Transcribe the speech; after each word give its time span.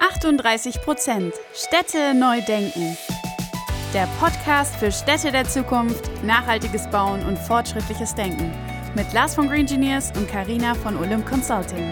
38 0.00 0.80
Prozent 0.82 1.34
Städte 1.52 2.14
neu 2.14 2.40
denken. 2.42 2.96
Der 3.92 4.06
Podcast 4.20 4.76
für 4.76 4.92
Städte 4.92 5.32
der 5.32 5.44
Zukunft, 5.44 6.08
nachhaltiges 6.22 6.88
Bauen 6.88 7.24
und 7.26 7.36
fortschrittliches 7.36 8.14
Denken. 8.14 8.52
Mit 8.94 9.12
Lars 9.12 9.34
von 9.34 9.48
Green 9.48 9.62
Engineers 9.62 10.12
und 10.16 10.28
Karina 10.28 10.74
von 10.74 10.96
Olymp 10.96 11.26
Consulting. 11.26 11.90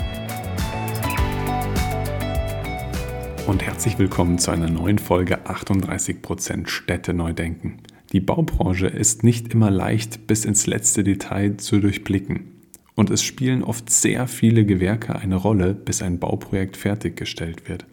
Und 3.48 3.64
herzlich 3.64 3.98
willkommen 3.98 4.38
zu 4.38 4.52
einer 4.52 4.70
neuen 4.70 5.00
Folge 5.00 5.44
38 5.44 6.22
Prozent 6.22 6.70
Städte 6.70 7.12
neu 7.12 7.32
denken. 7.32 7.82
Die 8.12 8.20
Baubranche 8.20 8.86
ist 8.86 9.24
nicht 9.24 9.52
immer 9.52 9.72
leicht 9.72 10.28
bis 10.28 10.44
ins 10.44 10.68
letzte 10.68 11.02
Detail 11.02 11.56
zu 11.56 11.80
durchblicken. 11.80 12.52
Und 12.94 13.10
es 13.10 13.24
spielen 13.24 13.64
oft 13.64 13.90
sehr 13.90 14.28
viele 14.28 14.64
Gewerke 14.64 15.16
eine 15.16 15.36
Rolle, 15.36 15.74
bis 15.74 16.02
ein 16.02 16.20
Bauprojekt 16.20 16.76
fertiggestellt 16.76 17.68
wird. 17.68 17.84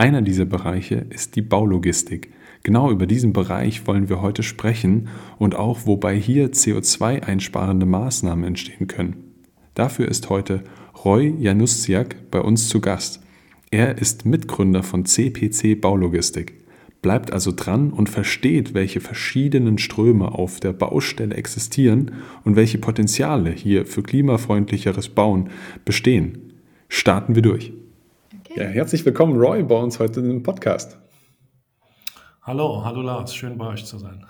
Einer 0.00 0.22
dieser 0.22 0.46
Bereiche 0.46 1.04
ist 1.10 1.36
die 1.36 1.42
Baulogistik. 1.42 2.32
Genau 2.62 2.90
über 2.90 3.06
diesen 3.06 3.34
Bereich 3.34 3.86
wollen 3.86 4.08
wir 4.08 4.22
heute 4.22 4.42
sprechen 4.42 5.08
und 5.36 5.54
auch, 5.54 5.80
wobei 5.84 6.18
hier 6.18 6.52
CO2-einsparende 6.52 7.84
Maßnahmen 7.84 8.46
entstehen 8.46 8.86
können. 8.86 9.34
Dafür 9.74 10.08
ist 10.08 10.30
heute 10.30 10.64
Roy 11.04 11.34
Janussiak 11.38 12.30
bei 12.30 12.40
uns 12.40 12.70
zu 12.70 12.80
Gast. 12.80 13.20
Er 13.70 13.98
ist 13.98 14.24
Mitgründer 14.24 14.82
von 14.82 15.04
CPC 15.04 15.78
Baulogistik, 15.78 16.54
bleibt 17.02 17.30
also 17.34 17.52
dran 17.54 17.90
und 17.90 18.08
versteht, 18.08 18.72
welche 18.72 19.00
verschiedenen 19.00 19.76
Ströme 19.76 20.32
auf 20.32 20.60
der 20.60 20.72
Baustelle 20.72 21.34
existieren 21.34 22.12
und 22.42 22.56
welche 22.56 22.78
Potenziale 22.78 23.50
hier 23.50 23.84
für 23.84 24.02
klimafreundlicheres 24.02 25.10
Bauen 25.10 25.50
bestehen. 25.84 26.54
Starten 26.88 27.34
wir 27.34 27.42
durch. 27.42 27.74
Ja, 28.56 28.64
herzlich 28.64 29.04
willkommen, 29.04 29.38
Roy, 29.38 29.62
bei 29.62 29.76
uns 29.76 30.00
heute 30.00 30.18
im 30.18 30.42
Podcast. 30.42 30.98
Hallo, 32.42 32.84
hallo 32.84 33.00
Lars, 33.00 33.32
schön 33.32 33.56
bei 33.56 33.68
euch 33.68 33.84
zu 33.84 33.96
sein. 33.96 34.26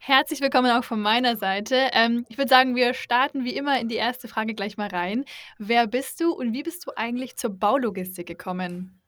Herzlich 0.00 0.40
willkommen 0.40 0.72
auch 0.72 0.82
von 0.82 1.00
meiner 1.00 1.36
Seite. 1.36 1.76
Ähm, 1.92 2.26
ich 2.28 2.36
würde 2.36 2.48
sagen, 2.48 2.74
wir 2.74 2.94
starten 2.94 3.44
wie 3.44 3.56
immer 3.56 3.80
in 3.80 3.86
die 3.86 3.94
erste 3.94 4.26
Frage 4.26 4.54
gleich 4.54 4.76
mal 4.76 4.88
rein. 4.88 5.24
Wer 5.56 5.86
bist 5.86 6.20
du 6.20 6.32
und 6.32 6.52
wie 6.52 6.64
bist 6.64 6.84
du 6.84 6.90
eigentlich 6.96 7.36
zur 7.36 7.50
Baulogistik 7.50 8.26
gekommen? 8.26 9.00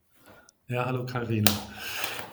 Ja, 0.69 0.87
hallo 0.87 1.05
Karina. 1.05 1.51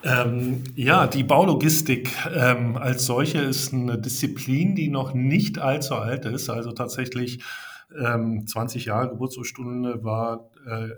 Ähm, 0.04 0.64
ja, 0.76 1.08
die 1.08 1.24
Baulogistik 1.24 2.12
ähm, 2.32 2.78
als 2.78 3.08
solche 3.08 3.40
ist 3.40 3.74
eine 3.74 3.98
Disziplin, 3.98 4.76
die 4.76 4.90
noch 4.90 5.16
nicht 5.16 5.58
allzu 5.58 5.96
alt 5.96 6.26
ist. 6.26 6.52
Also 6.52 6.74
tatsächlich 6.74 7.44
20 7.90 8.86
ähm, 8.86 8.88
Jahre 8.88 9.10
Geburtsurstunde 9.10 10.04
war 10.04 10.52
äh, 10.68 10.90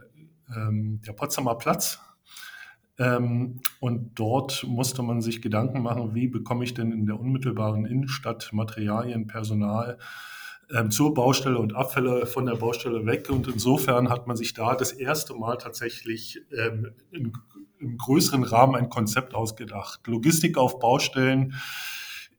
ähm, 0.56 1.02
der 1.06 1.14
Potsdamer 1.14 1.56
Platz. 1.56 2.00
Ähm, 3.00 3.62
und 3.80 4.12
dort 4.16 4.64
musste 4.68 5.04
man 5.04 5.22
sich 5.22 5.42
Gedanken 5.42 5.82
machen, 5.82 6.16
wie 6.16 6.28
bekomme 6.28 6.64
ich 6.64 6.74
denn 6.74 6.92
in 6.92 7.06
der 7.06 7.20
unmittelbaren 7.20 7.86
Innenstadt 7.86 8.52
Materialien, 8.54 9.28
Personal 9.28 10.00
ähm, 10.76 10.92
zur 10.92 11.14
Baustelle 11.14 11.60
und 11.60 11.76
Abfälle 11.76 12.26
von 12.26 12.46
der 12.46 12.56
Baustelle 12.56 13.06
weg. 13.06 13.30
Und 13.30 13.48
insofern 13.48 14.10
hat 14.10 14.28
man 14.28 14.36
sich 14.36 14.54
da 14.54 14.76
das 14.76 14.92
erste 14.92 15.34
Mal 15.34 15.58
tatsächlich 15.58 16.42
ähm, 16.52 16.92
in, 17.12 17.34
im 17.80 17.98
größeren 17.98 18.44
Rahmen 18.44 18.76
ein 18.76 18.90
Konzept 18.90 19.36
ausgedacht. 19.36 20.06
Logistik 20.08 20.58
auf 20.58 20.80
Baustellen 20.80 21.54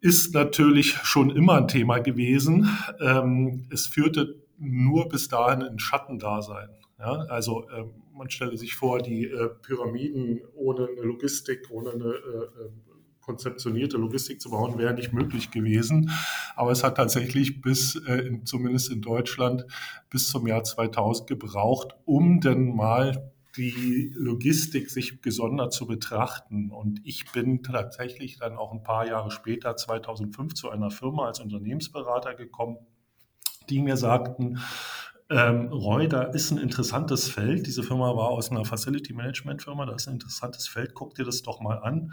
ist 0.01 0.35
natürlich 0.35 0.95
schon 1.03 1.31
immer 1.31 1.55
ein 1.55 1.69
Thema 1.69 1.99
gewesen. 1.99 2.69
Ähm, 3.01 3.67
es 3.71 3.87
führte 3.87 4.37
nur 4.59 5.09
bis 5.09 5.29
dahin 5.29 5.61
in 5.63 5.79
Schattendasein. 5.79 6.69
Ja, 6.99 7.13
also 7.29 7.69
äh, 7.69 7.85
man 8.13 8.29
stelle 8.29 8.57
sich 8.57 8.75
vor, 8.75 8.99
die 8.99 9.27
äh, 9.27 9.49
Pyramiden 9.63 10.41
ohne 10.55 10.89
eine 10.89 11.03
Logistik, 11.03 11.71
ohne 11.71 11.93
eine 11.93 12.05
äh, 12.05 12.65
äh, 12.65 12.71
konzeptionierte 13.21 13.99
Logistik 13.99 14.41
zu 14.41 14.51
bauen, 14.51 14.79
wäre 14.79 14.95
nicht 14.95 15.13
möglich 15.13 15.51
gewesen. 15.51 16.11
Aber 16.57 16.73
es 16.73 16.83
hat 16.83 16.97
tatsächlich 16.97 17.61
bis, 17.61 17.95
äh, 17.95 18.27
in, 18.27 18.47
zumindest 18.47 18.91
in 18.91 19.03
Deutschland, 19.03 19.65
bis 20.11 20.29
zum 20.29 20.47
Jahr 20.47 20.65
2000 20.65 21.29
gebraucht, 21.29 21.95
um 22.05 22.41
dann 22.41 22.75
mal 22.75 23.33
die 23.57 24.13
Logistik 24.17 24.91
sich 24.91 25.21
gesondert 25.23 25.73
zu 25.73 25.87
betrachten. 25.87 26.71
Und 26.71 27.01
ich 27.05 27.31
bin 27.33 27.63
tatsächlich 27.63 28.39
dann 28.39 28.57
auch 28.57 28.73
ein 28.73 28.83
paar 28.83 29.07
Jahre 29.07 29.31
später, 29.31 29.77
2005, 29.77 30.55
zu 30.55 30.71
einer 30.71 30.91
Firma 30.91 31.27
als 31.27 31.41
Unternehmensberater 31.41 32.35
gekommen, 32.35 32.79
die 33.69 33.81
mir 33.81 33.97
sagten, 33.97 34.59
ähm, 35.31 35.71
da 36.09 36.23
ist 36.23 36.51
ein 36.51 36.59
interessantes 36.59 37.29
Feld. 37.29 37.67
Diese 37.67 37.83
Firma 37.83 38.17
war 38.17 38.29
aus 38.29 38.51
einer 38.51 38.65
Facility 38.65 39.13
Management 39.13 39.63
Firma. 39.63 39.87
Da 39.87 39.95
ist 39.95 40.09
ein 40.09 40.15
interessantes 40.15 40.69
Feld. 40.69 40.95
Guck 40.95 41.15
dir 41.15 41.25
das 41.25 41.43
doch 41.43 41.61
mal 41.61 41.79
an. 41.79 42.13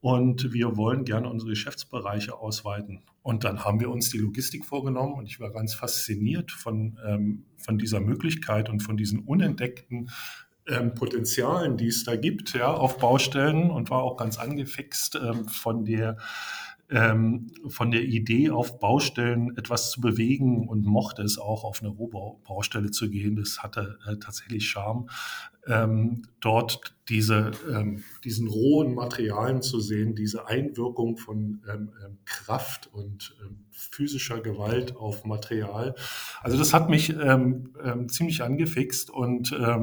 Und 0.00 0.52
wir 0.52 0.76
wollen 0.76 1.04
gerne 1.04 1.28
unsere 1.28 1.50
Geschäftsbereiche 1.50 2.38
ausweiten. 2.38 3.02
Und 3.22 3.44
dann 3.44 3.64
haben 3.64 3.80
wir 3.80 3.90
uns 3.90 4.10
die 4.10 4.18
Logistik 4.18 4.64
vorgenommen 4.64 5.12
und 5.12 5.26
ich 5.26 5.40
war 5.40 5.50
ganz 5.50 5.74
fasziniert 5.74 6.52
von, 6.52 6.98
ähm, 7.06 7.44
von 7.58 7.76
dieser 7.76 8.00
Möglichkeit 8.00 8.70
und 8.70 8.80
von 8.80 8.96
diesen 8.96 9.20
unentdeckten 9.20 10.08
ähm, 10.66 10.94
Potenzialen, 10.94 11.76
die 11.76 11.88
es 11.88 12.04
da 12.04 12.16
gibt, 12.16 12.54
ja, 12.54 12.72
auf 12.72 12.96
Baustellen 12.96 13.70
und 13.70 13.90
war 13.90 14.02
auch 14.02 14.16
ganz 14.16 14.38
angefixt 14.38 15.16
ähm, 15.22 15.46
von 15.48 15.84
der 15.84 16.16
ähm, 16.90 17.52
von 17.68 17.90
der 17.90 18.02
Idee, 18.02 18.50
auf 18.50 18.78
Baustellen 18.78 19.56
etwas 19.56 19.90
zu 19.90 20.00
bewegen 20.00 20.68
und 20.68 20.84
mochte 20.84 21.22
es 21.22 21.38
auch, 21.38 21.64
auf 21.64 21.82
eine 21.82 21.90
Rohbaustelle 21.90 22.90
zu 22.90 23.10
gehen. 23.10 23.36
Das 23.36 23.62
hatte 23.62 23.98
äh, 24.06 24.16
tatsächlich 24.16 24.68
Charme, 24.68 25.08
ähm, 25.66 26.22
dort 26.40 26.96
diese, 27.08 27.52
ähm, 27.70 28.02
diesen 28.24 28.48
rohen 28.48 28.94
Materialien 28.94 29.62
zu 29.62 29.78
sehen, 29.78 30.14
diese 30.14 30.46
Einwirkung 30.46 31.16
von 31.16 31.62
ähm, 31.68 31.92
ähm, 32.04 32.18
Kraft 32.24 32.88
und 32.92 33.36
ähm, 33.44 33.66
physischer 33.70 34.40
Gewalt 34.40 34.96
auf 34.96 35.24
Material. 35.24 35.94
Also 36.42 36.58
das 36.58 36.74
hat 36.74 36.90
mich 36.90 37.14
ziemlich 38.08 38.42
angefixt 38.42 39.08
und 39.08 39.52
äh, 39.52 39.78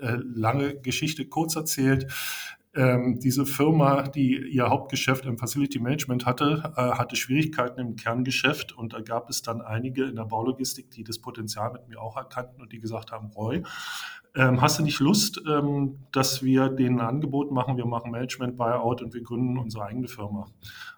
lange 0.00 0.80
Geschichte 0.80 1.26
kurz 1.26 1.54
erzählt 1.54 2.06
ähm, 2.74 3.20
diese 3.20 3.44
Firma, 3.44 4.02
die 4.02 4.36
ihr 4.36 4.68
Hauptgeschäft 4.68 5.26
im 5.26 5.36
Facility 5.36 5.78
Management 5.78 6.24
hatte, 6.24 6.72
äh, 6.76 6.80
hatte 6.80 7.16
Schwierigkeiten 7.16 7.80
im 7.80 7.96
Kerngeschäft 7.96 8.72
und 8.72 8.94
da 8.94 9.00
gab 9.00 9.28
es 9.28 9.42
dann 9.42 9.60
einige 9.60 10.04
in 10.04 10.16
der 10.16 10.24
Baulogistik, 10.24 10.90
die 10.90 11.04
das 11.04 11.18
Potenzial 11.18 11.72
mit 11.72 11.88
mir 11.88 12.00
auch 12.00 12.16
erkannten 12.16 12.62
und 12.62 12.72
die 12.72 12.80
gesagt 12.80 13.12
haben, 13.12 13.28
Roy, 13.28 13.62
ähm, 14.34 14.62
hast 14.62 14.78
du 14.78 14.82
nicht 14.82 15.00
Lust, 15.00 15.42
ähm, 15.46 15.98
dass 16.10 16.42
wir 16.42 16.70
denen 16.70 17.00
ein 17.00 17.06
Angebot 17.06 17.52
machen, 17.52 17.76
wir 17.76 17.84
machen 17.84 18.10
Management 18.10 18.56
Buyout 18.56 19.02
und 19.02 19.12
wir 19.12 19.22
gründen 19.22 19.58
unsere 19.58 19.84
eigene 19.84 20.08
Firma. 20.08 20.46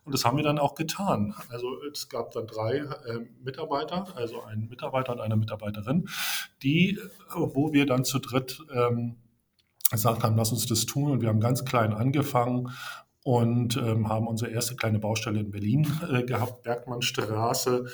Und 0.04 0.14
das 0.14 0.24
haben 0.24 0.36
wir 0.36 0.44
dann 0.44 0.60
auch 0.60 0.76
getan. 0.76 1.34
Also 1.48 1.66
es 1.90 2.08
gab 2.08 2.30
dann 2.30 2.46
drei 2.46 2.76
äh, 2.76 3.26
Mitarbeiter, 3.42 4.06
also 4.16 4.42
einen 4.42 4.68
Mitarbeiter 4.68 5.12
und 5.12 5.20
eine 5.20 5.36
Mitarbeiterin, 5.36 6.08
die, 6.62 7.00
wo 7.34 7.72
wir 7.72 7.86
dann 7.86 8.04
zu 8.04 8.20
dritt 8.20 8.60
ähm, 8.72 9.16
gesagt 9.90 10.22
haben, 10.22 10.36
lass 10.36 10.52
uns 10.52 10.66
das 10.66 10.86
tun. 10.86 11.10
Und 11.10 11.22
wir 11.22 11.28
haben 11.28 11.40
ganz 11.40 11.64
klein 11.64 11.92
angefangen 11.92 12.70
und 13.22 13.76
ähm, 13.76 14.08
haben 14.08 14.26
unsere 14.26 14.50
erste 14.50 14.76
kleine 14.76 14.98
Baustelle 14.98 15.40
in 15.40 15.50
Berlin 15.50 15.86
äh, 16.12 16.22
gehabt, 16.22 16.62
Bergmannstraße. 16.62 17.86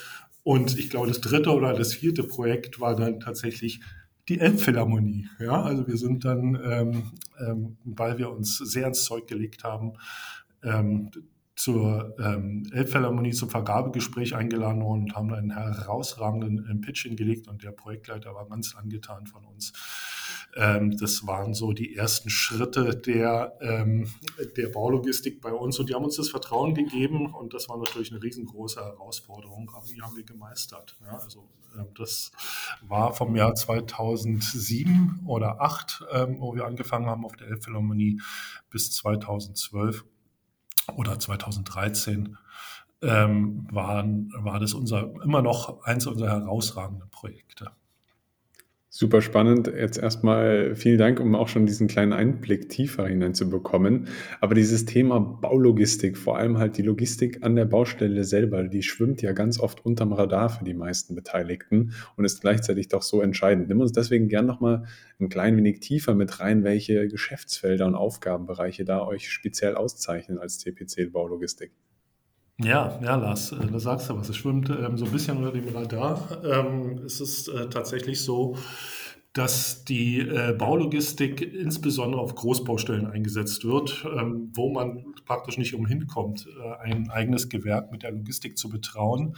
Und 0.43 0.79
ich 0.79 0.91
glaube, 0.91 1.09
das 1.09 1.21
dritte 1.21 1.51
oder 1.51 1.75
das 1.75 1.95
vierte 1.95 2.25
Projekt 2.25 2.81
war 2.81 2.97
dann 2.97 3.21
tatsächlich 3.21 3.81
die 4.29 4.41
Elbphilharmonie. 4.41 5.29
Ja, 5.39 5.63
also 5.63 5.87
wir 5.87 5.97
sind 5.97 6.25
dann, 6.25 6.59
ähm, 6.65 7.13
ähm, 7.39 7.77
weil 7.85 8.19
wir 8.19 8.31
uns 8.31 8.59
sehr 8.59 8.87
ins 8.87 9.05
Zeug 9.05 9.27
gelegt 9.27 9.65
haben, 9.65 9.95
ähm, 10.63 11.11
zur 11.57 12.17
ähm, 12.19 12.67
Elbphilharmonie 12.73 13.33
zum 13.33 13.51
Vergabegespräch 13.51 14.35
eingeladen 14.35 14.83
worden 14.83 15.03
und 15.03 15.15
haben 15.15 15.33
einen 15.35 15.51
herausragenden 15.51 16.67
äh, 16.67 16.75
Pitch 16.77 17.03
hingelegt 17.03 17.49
und 17.49 17.63
der 17.63 17.73
Projektleiter 17.73 18.35
war 18.35 18.49
ganz 18.49 18.75
angetan 18.75 19.27
von 19.27 19.45
uns. 19.45 19.73
Ähm, 20.57 20.97
das 20.97 21.27
waren 21.27 21.55
so 21.55 21.73
die 21.73 21.95
ersten 21.95 22.29
Schritte 22.29 22.97
der, 22.97 23.57
ähm, 23.61 24.09
der 24.57 24.69
Baulogistik 24.69 25.41
bei 25.41 25.53
uns 25.53 25.79
und 25.79 25.89
die 25.89 25.95
haben 25.95 26.05
uns 26.05 26.17
das 26.17 26.29
Vertrauen 26.29 26.75
gegeben 26.75 27.33
und 27.35 27.55
das 27.55 27.69
war 27.69 27.79
natürlich 27.79 28.11
eine 28.11 28.23
riesengroße 28.23 28.81
Herausforderung, 28.81 29.71
aber 29.75 29.87
die 29.87 30.03
haben 30.03 30.17
wir 30.17 30.25
gemeistert. 30.25 30.97
Ja, 31.05 31.19
also 31.19 31.49
ähm, 31.77 31.87
das 31.97 32.33
war 32.83 33.13
vom 33.15 33.37
Jahr 33.37 33.55
2007 33.55 35.21
oder 35.27 35.57
2008, 35.59 36.05
ähm, 36.13 36.41
wo 36.41 36.55
wir 36.55 36.67
angefangen 36.67 37.07
haben 37.07 37.25
auf 37.25 37.37
der 37.37 37.49
Elbphilharmonie 37.49 38.21
bis 38.71 38.91
2012 38.93 40.05
oder 40.97 41.19
2013 41.19 42.37
ähm, 43.03 43.67
waren, 43.71 44.33
war 44.37 44.59
das 44.59 44.75
unser, 44.75 45.15
immer 45.23 45.43
noch 45.43 45.83
eins 45.85 46.07
unserer 46.07 46.41
herausragenden 46.41 47.09
Projekte. 47.11 47.71
Super 48.93 49.23
spannend. 49.23 49.69
Jetzt 49.69 49.99
erstmal 49.99 50.75
vielen 50.75 50.99
Dank, 50.99 51.21
um 51.21 51.37
auch 51.37 51.47
schon 51.47 51.65
diesen 51.65 51.87
kleinen 51.87 52.13
Einblick 52.13 52.69
tiefer 52.69 53.07
hineinzubekommen. 53.07 54.09
Aber 54.41 54.57
dieses 54.57 54.85
Thema 54.85 55.21
Baulogistik, 55.21 56.19
vor 56.19 56.37
allem 56.37 56.59
halt 56.59 56.77
die 56.77 56.83
Logistik 56.83 57.45
an 57.45 57.55
der 57.55 57.67
Baustelle 57.67 58.25
selber, 58.25 58.65
die 58.65 58.83
schwimmt 58.83 59.23
ja 59.23 59.31
ganz 59.31 59.61
oft 59.61 59.87
unterm 59.87 60.13
Radar 60.13 60.49
für 60.49 60.65
die 60.65 60.75
meisten 60.75 61.15
Beteiligten 61.15 61.93
und 62.17 62.25
ist 62.25 62.41
gleichzeitig 62.41 62.89
doch 62.89 63.03
so 63.03 63.23
entscheidend. 63.23 63.69
Nimm 63.69 63.81
uns 63.81 63.93
deswegen 63.93 64.27
gern 64.27 64.47
nochmal 64.47 64.87
ein 65.21 65.29
klein 65.29 65.57
wenig 65.57 65.79
tiefer 65.79 66.17
mit 66.17 66.41
rein, 66.41 66.65
welche 66.65 67.07
Geschäftsfelder 67.07 67.87
und 67.87 67.95
Aufgabenbereiche 67.95 68.85
da 68.85 69.07
euch 69.07 69.31
speziell 69.31 69.77
auszeichnen 69.77 70.39
als 70.39 70.59
CPC 70.59 71.13
Baulogistik. 71.13 71.71
Ja, 72.63 72.99
ja, 73.03 73.17
Lars, 73.17 73.53
äh, 73.53 73.67
da 73.67 73.79
sagst 73.79 74.11
du 74.11 74.17
was. 74.17 74.29
Es 74.29 74.37
schwimmt 74.37 74.69
ähm, 74.69 74.99
so 74.99 75.07
ein 75.07 75.13
bisschen 75.13 75.39
unter 75.39 75.53
dem 75.53 75.75
Radar. 75.75 76.45
Ähm, 76.45 77.01
es 77.07 77.21
ist 77.21 77.49
äh, 77.49 77.71
tatsächlich 77.71 78.21
so, 78.21 78.57
dass 79.33 79.85
die 79.85 80.19
äh, 80.21 80.53
Baulogistik 80.53 81.41
insbesondere 81.41 82.21
auf 82.21 82.35
Großbaustellen 82.35 83.07
eingesetzt 83.07 83.65
wird, 83.65 84.05
ähm, 84.05 84.51
wo 84.55 84.71
man 84.71 85.15
praktisch 85.25 85.57
nicht 85.57 85.75
umhin 85.75 86.07
kommt, 86.07 86.49
äh, 86.63 86.83
ein 86.83 87.09
eigenes 87.09 87.49
Gewerk 87.49 87.93
mit 87.93 88.03
der 88.03 88.11
Logistik 88.11 88.59
zu 88.59 88.69
betrauen. 88.69 89.37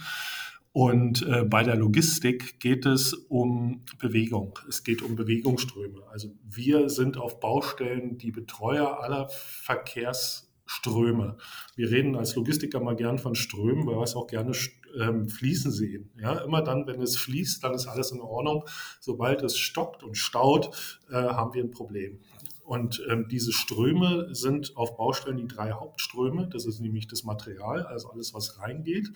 Und 0.73 1.21
äh, 1.25 1.45
bei 1.45 1.63
der 1.63 1.75
Logistik 1.75 2.59
geht 2.59 2.85
es 2.85 3.13
um 3.13 3.85
Bewegung. 3.99 4.59
Es 4.67 4.83
geht 4.83 5.01
um 5.01 5.15
Bewegungsströme. 5.15 6.01
Also 6.11 6.33
wir 6.43 6.89
sind 6.89 7.15
auf 7.15 7.39
Baustellen 7.39 8.17
die 8.17 8.31
Betreuer 8.31 8.99
aller 9.01 9.29
Verkehrs 9.29 10.42
Ströme. 10.65 11.37
Wir 11.75 11.91
reden 11.91 12.15
als 12.15 12.35
Logistiker 12.35 12.79
mal 12.79 12.95
gern 12.95 13.19
von 13.19 13.35
Strömen, 13.35 13.85
weil 13.85 13.95
wir 13.95 14.03
es 14.03 14.15
auch 14.15 14.27
gerne 14.27 14.53
ähm, 14.99 15.27
fließen 15.27 15.71
sehen. 15.71 16.11
Ja, 16.19 16.39
immer 16.39 16.61
dann, 16.61 16.87
wenn 16.87 17.01
es 17.01 17.17
fließt, 17.17 17.63
dann 17.63 17.73
ist 17.73 17.87
alles 17.87 18.11
in 18.11 18.21
Ordnung. 18.21 18.65
Sobald 18.99 19.41
es 19.43 19.57
stockt 19.57 20.03
und 20.03 20.17
staut, 20.17 21.01
äh, 21.09 21.15
haben 21.15 21.53
wir 21.53 21.63
ein 21.63 21.71
Problem. 21.71 22.19
Und 22.63 23.05
ähm, 23.09 23.27
diese 23.29 23.51
Ströme 23.51 24.33
sind 24.33 24.77
auf 24.77 24.95
Baustellen 24.95 25.37
die 25.37 25.47
drei 25.47 25.71
Hauptströme. 25.71 26.47
Das 26.51 26.65
ist 26.65 26.79
nämlich 26.79 27.07
das 27.07 27.23
Material, 27.23 27.83
also 27.83 28.09
alles, 28.09 28.33
was 28.33 28.59
reingeht, 28.59 29.09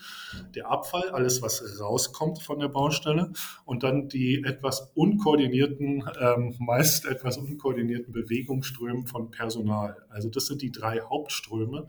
der 0.54 0.70
Abfall, 0.70 1.10
alles, 1.12 1.42
was 1.42 1.80
rauskommt 1.80 2.42
von 2.42 2.60
der 2.60 2.68
Baustelle 2.68 3.32
und 3.64 3.84
dann 3.84 4.10
die 4.10 4.44
etwas 4.44 4.92
unkoordinierten, 4.96 6.04
ähm, 6.20 6.56
meist 6.60 7.06
etwas 7.06 7.38
unkoordinierten 7.38 8.12
Bewegungsströme 8.12 9.08
von 9.08 9.32
Personal. 9.32 9.96
Also 10.10 10.30
das 10.30 10.48
sind 10.48 10.62
die 10.62 10.72
drei 10.72 11.00
Hauptströme. 11.00 11.88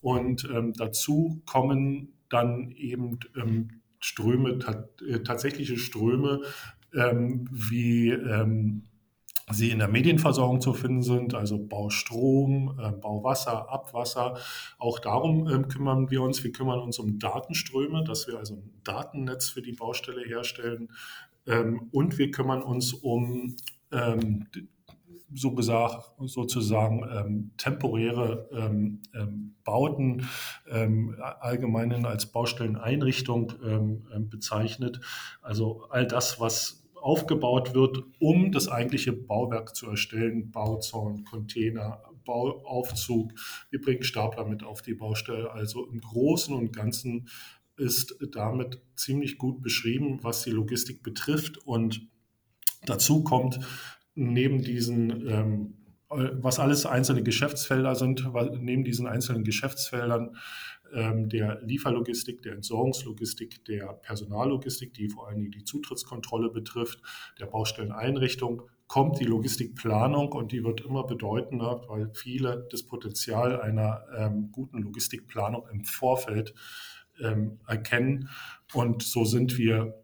Und 0.00 0.48
ähm, 0.50 0.72
dazu 0.74 1.42
kommen 1.46 2.14
dann 2.28 2.70
eben 2.72 3.18
ähm, 3.36 3.80
Ströme, 4.00 4.58
ta 4.58 4.88
äh, 5.06 5.20
tatsächliche 5.20 5.78
Ströme, 5.78 6.42
ähm, 6.94 7.48
wie 7.50 8.10
ähm, 8.10 8.84
sie 9.50 9.70
in 9.70 9.78
der 9.78 9.88
Medienversorgung 9.88 10.60
zu 10.60 10.72
finden 10.72 11.02
sind, 11.02 11.34
also 11.34 11.58
Baustrom, 11.58 12.78
äh, 12.80 12.92
Bauwasser, 12.92 13.68
Abwasser. 13.70 14.38
Auch 14.78 14.98
darum 14.98 15.48
äh, 15.48 15.62
kümmern 15.64 16.10
wir 16.10 16.22
uns. 16.22 16.42
Wir 16.42 16.52
kümmern 16.52 16.80
uns 16.80 16.98
um 16.98 17.18
Datenströme, 17.18 18.04
dass 18.04 18.26
wir 18.26 18.38
also 18.38 18.54
ein 18.54 18.70
Datennetz 18.84 19.50
für 19.50 19.62
die 19.62 19.72
Baustelle 19.72 20.22
herstellen. 20.22 20.90
Ähm, 21.46 21.88
und 21.92 22.16
wir 22.18 22.30
kümmern 22.30 22.62
uns 22.62 22.94
um 22.94 23.56
ähm, 23.92 24.46
so 25.34 25.52
gesagt, 25.52 26.12
sozusagen 26.20 27.04
ähm, 27.10 27.50
temporäre 27.56 28.48
ähm, 28.52 29.02
ähm, 29.14 29.56
Bauten, 29.64 30.28
ähm, 30.70 31.16
allgemein 31.40 32.06
als 32.06 32.26
Baustelleneinrichtung 32.26 33.52
ähm, 33.64 34.28
bezeichnet. 34.30 35.00
Also 35.42 35.86
all 35.90 36.06
das, 36.06 36.38
was 36.38 36.83
aufgebaut 37.04 37.74
wird, 37.74 37.98
um 38.18 38.50
das 38.50 38.66
eigentliche 38.68 39.12
Bauwerk 39.12 39.76
zu 39.76 39.90
erstellen. 39.90 40.50
Bauzaun, 40.50 41.24
Container, 41.24 42.02
Bauaufzug. 42.24 43.34
Wir 43.68 43.82
bringen 43.82 44.02
Stapler 44.02 44.46
mit 44.46 44.62
auf 44.62 44.80
die 44.80 44.94
Baustelle. 44.94 45.52
Also 45.52 45.86
im 45.86 46.00
Großen 46.00 46.54
und 46.54 46.72
Ganzen 46.72 47.28
ist 47.76 48.16
damit 48.32 48.80
ziemlich 48.96 49.36
gut 49.36 49.60
beschrieben, 49.60 50.20
was 50.22 50.44
die 50.44 50.50
Logistik 50.50 51.02
betrifft. 51.02 51.58
Und 51.58 52.08
dazu 52.86 53.22
kommt 53.22 53.60
neben 54.14 54.62
diesen, 54.62 55.28
ähm, 55.28 55.74
was 56.08 56.58
alles 56.58 56.86
einzelne 56.86 57.22
Geschäftsfelder 57.22 57.96
sind, 57.96 58.26
neben 58.60 58.82
diesen 58.82 59.06
einzelnen 59.06 59.44
Geschäftsfeldern 59.44 60.36
der 60.92 61.60
Lieferlogistik, 61.62 62.42
der 62.42 62.52
Entsorgungslogistik, 62.52 63.64
der 63.64 63.94
Personallogistik, 63.94 64.94
die 64.94 65.08
vor 65.08 65.28
allem 65.28 65.50
die 65.50 65.64
Zutrittskontrolle 65.64 66.50
betrifft, 66.50 67.00
der 67.40 67.46
Baustelleneinrichtung, 67.46 68.62
kommt 68.86 69.18
die 69.18 69.24
Logistikplanung 69.24 70.32
und 70.32 70.52
die 70.52 70.62
wird 70.62 70.82
immer 70.82 71.04
bedeutender, 71.04 71.82
weil 71.88 72.10
viele 72.14 72.68
das 72.70 72.82
Potenzial 72.82 73.60
einer 73.60 74.04
ähm, 74.16 74.50
guten 74.52 74.82
Logistikplanung 74.82 75.66
im 75.72 75.84
Vorfeld 75.84 76.54
ähm, 77.20 77.58
erkennen. 77.66 78.28
Und 78.72 79.02
so 79.02 79.24
sind 79.24 79.56
wir 79.58 79.94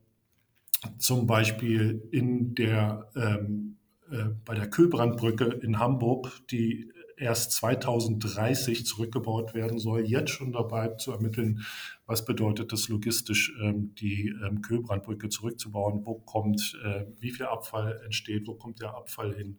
zum 0.98 1.26
Beispiel 1.26 2.08
in 2.10 2.54
der, 2.54 3.10
ähm, 3.14 3.76
äh, 4.10 4.30
bei 4.44 4.54
der 4.54 4.70
Kühlbrandbrücke 4.70 5.44
in 5.44 5.78
Hamburg, 5.78 6.30
die 6.50 6.90
erst 7.20 7.52
2030 7.52 8.86
zurückgebaut 8.86 9.54
werden 9.54 9.78
soll, 9.78 10.00
jetzt 10.00 10.30
schon 10.30 10.52
dabei 10.52 10.88
zu 10.88 11.12
ermitteln, 11.12 11.64
was 12.06 12.24
bedeutet 12.24 12.72
es 12.72 12.88
logistisch, 12.88 13.52
ähm, 13.62 13.94
die 13.94 14.34
ähm, 14.44 14.62
Kühlbrandbrücke 14.62 15.28
zurückzubauen, 15.28 16.04
wo 16.04 16.14
kommt, 16.14 16.76
äh, 16.84 17.04
wie 17.20 17.30
viel 17.30 17.46
Abfall 17.46 18.00
entsteht, 18.04 18.48
wo 18.48 18.54
kommt 18.54 18.80
der 18.80 18.94
Abfall 18.96 19.34
hin? 19.34 19.58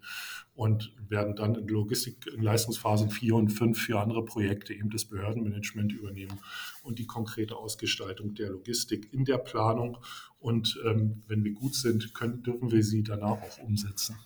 Und 0.53 0.93
werden 1.07 1.35
dann 1.35 1.55
in 1.55 1.67
Logistik 1.67 2.27
in 2.35 2.41
Leistungsphasen 2.41 3.09
4 3.09 3.35
und 3.35 3.49
5 3.49 3.79
für 3.79 3.99
andere 3.99 4.25
Projekte 4.25 4.73
eben 4.73 4.89
das 4.89 5.05
Behördenmanagement 5.05 5.93
übernehmen 5.93 6.39
und 6.83 6.99
die 6.99 7.07
konkrete 7.07 7.55
Ausgestaltung 7.55 8.33
der 8.33 8.49
Logistik 8.49 9.13
in 9.13 9.23
der 9.23 9.37
Planung. 9.37 9.97
Und 10.39 10.77
ähm, 10.85 11.23
wenn 11.27 11.43
wir 11.43 11.53
gut 11.53 11.75
sind, 11.75 12.13
können, 12.13 12.43
dürfen 12.43 12.71
wir 12.71 12.83
sie 12.83 13.03
danach 13.03 13.41
auch 13.41 13.59
umsetzen. 13.59 14.17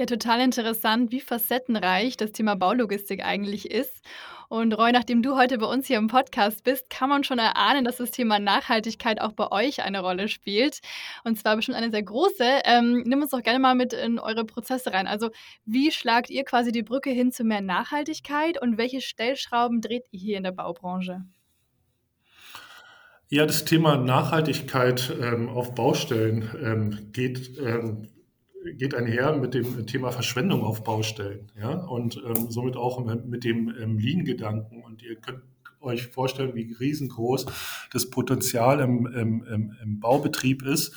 Ja, 0.00 0.06
total 0.06 0.40
interessant, 0.40 1.12
wie 1.12 1.20
facettenreich 1.20 2.16
das 2.16 2.32
Thema 2.32 2.54
Baulogistik 2.56 3.22
eigentlich 3.22 3.70
ist. 3.70 4.00
Und 4.48 4.72
Roy, 4.72 4.92
nachdem 4.92 5.22
du 5.22 5.36
heute 5.36 5.58
bei 5.58 5.66
uns 5.66 5.88
hier 5.88 5.98
im 5.98 6.06
Podcast 6.06 6.64
bist, 6.64 6.88
kann 6.88 7.10
man 7.10 7.22
schon 7.22 7.38
erahnen, 7.38 7.84
dass 7.84 7.98
das 7.98 8.10
Thema 8.10 8.38
Nachhaltigkeit 8.38 9.20
auch 9.20 9.32
bei 9.32 9.52
euch 9.52 9.82
eine 9.82 10.00
Rolle 10.00 10.28
spielt. 10.28 10.80
Und 11.22 11.38
zwar 11.38 11.54
bestimmt 11.54 11.76
eine 11.76 11.90
sehr 11.90 12.02
große. 12.02 12.60
Ähm, 12.64 13.02
nimm 13.04 13.20
uns 13.20 13.32
doch 13.32 13.42
gerne 13.42 13.58
mal 13.58 13.74
mit 13.74 13.92
in 13.92 14.18
eure 14.18 14.46
Prozesse 14.46 14.90
rein. 14.90 15.06
Also, 15.06 15.28
wie 15.66 15.90
schlagt 15.90 16.30
ihr 16.30 16.44
quasi 16.44 16.72
die 16.72 16.82
Brücke 16.82 17.10
hin 17.10 17.30
zu 17.30 17.44
mehr 17.44 17.60
Nachhaltigkeit 17.60 18.58
und 18.58 18.78
welche 18.78 19.02
Stellschrauben 19.02 19.82
dreht 19.82 20.04
ihr 20.12 20.18
hier 20.18 20.36
in 20.38 20.44
der 20.44 20.52
Baubranche? 20.52 21.26
Ja, 23.28 23.44
das 23.44 23.66
Thema 23.66 23.98
Nachhaltigkeit 23.98 25.14
ähm, 25.20 25.50
auf 25.50 25.74
Baustellen 25.74 26.50
ähm, 26.58 27.12
geht 27.12 27.58
ähm, 27.58 28.08
geht 28.76 28.94
einher 28.94 29.36
mit 29.36 29.54
dem 29.54 29.86
Thema 29.86 30.12
Verschwendung 30.12 30.62
auf 30.62 30.84
Baustellen 30.84 31.50
ja? 31.58 31.72
und 31.72 32.16
ähm, 32.16 32.50
somit 32.50 32.76
auch 32.76 33.04
mit 33.04 33.44
dem 33.44 33.74
ähm, 33.80 33.98
Lean-Gedanken. 33.98 34.82
Und 34.82 35.02
ihr 35.02 35.16
könnt 35.16 35.42
euch 35.80 36.08
vorstellen, 36.08 36.54
wie 36.54 36.72
riesengroß 36.78 37.46
das 37.92 38.10
Potenzial 38.10 38.80
im, 38.80 39.06
im, 39.06 39.74
im 39.82 40.00
Baubetrieb 40.00 40.62
ist, 40.62 40.94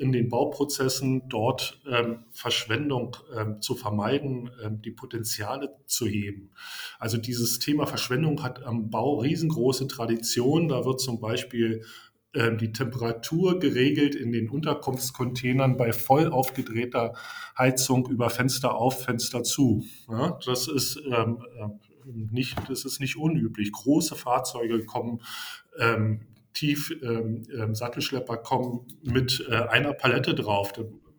in 0.00 0.12
den 0.12 0.30
Bauprozessen 0.30 1.28
dort 1.28 1.78
ähm, 1.86 2.24
Verschwendung 2.30 3.16
ähm, 3.36 3.60
zu 3.60 3.74
vermeiden, 3.74 4.50
ähm, 4.64 4.80
die 4.80 4.92
Potenziale 4.92 5.76
zu 5.84 6.06
heben. 6.06 6.52
Also 6.98 7.18
dieses 7.18 7.58
Thema 7.58 7.86
Verschwendung 7.86 8.42
hat 8.42 8.62
am 8.62 8.88
Bau 8.88 9.18
riesengroße 9.18 9.88
Tradition. 9.88 10.68
Da 10.68 10.86
wird 10.86 11.00
zum 11.00 11.20
Beispiel 11.20 11.84
die 12.32 12.72
Temperatur 12.72 13.58
geregelt 13.58 14.14
in 14.14 14.30
den 14.30 14.48
Unterkunftscontainern 14.48 15.76
bei 15.76 15.92
voll 15.92 16.28
aufgedrehter 16.28 17.14
Heizung 17.58 18.08
über 18.08 18.30
Fenster 18.30 18.76
auf, 18.76 19.04
Fenster 19.04 19.42
zu. 19.42 19.84
Ja, 20.08 20.38
das 20.46 20.68
ist 20.68 21.00
ähm, 21.06 21.44
äh, 21.58 21.68
nicht, 22.04 22.56
das 22.68 22.84
ist 22.84 23.00
nicht 23.00 23.16
unüblich. 23.16 23.72
Große 23.72 24.14
Fahrzeuge 24.14 24.84
kommen 24.84 25.22
ähm, 25.78 26.20
tief, 26.54 26.92
ähm, 27.02 27.42
ähm 27.52 27.74
Sattelschlepper 27.74 28.36
kommen 28.36 28.86
mit 29.02 29.44
äh, 29.48 29.54
einer 29.54 29.92
Palette 29.92 30.34
drauf. 30.34 30.72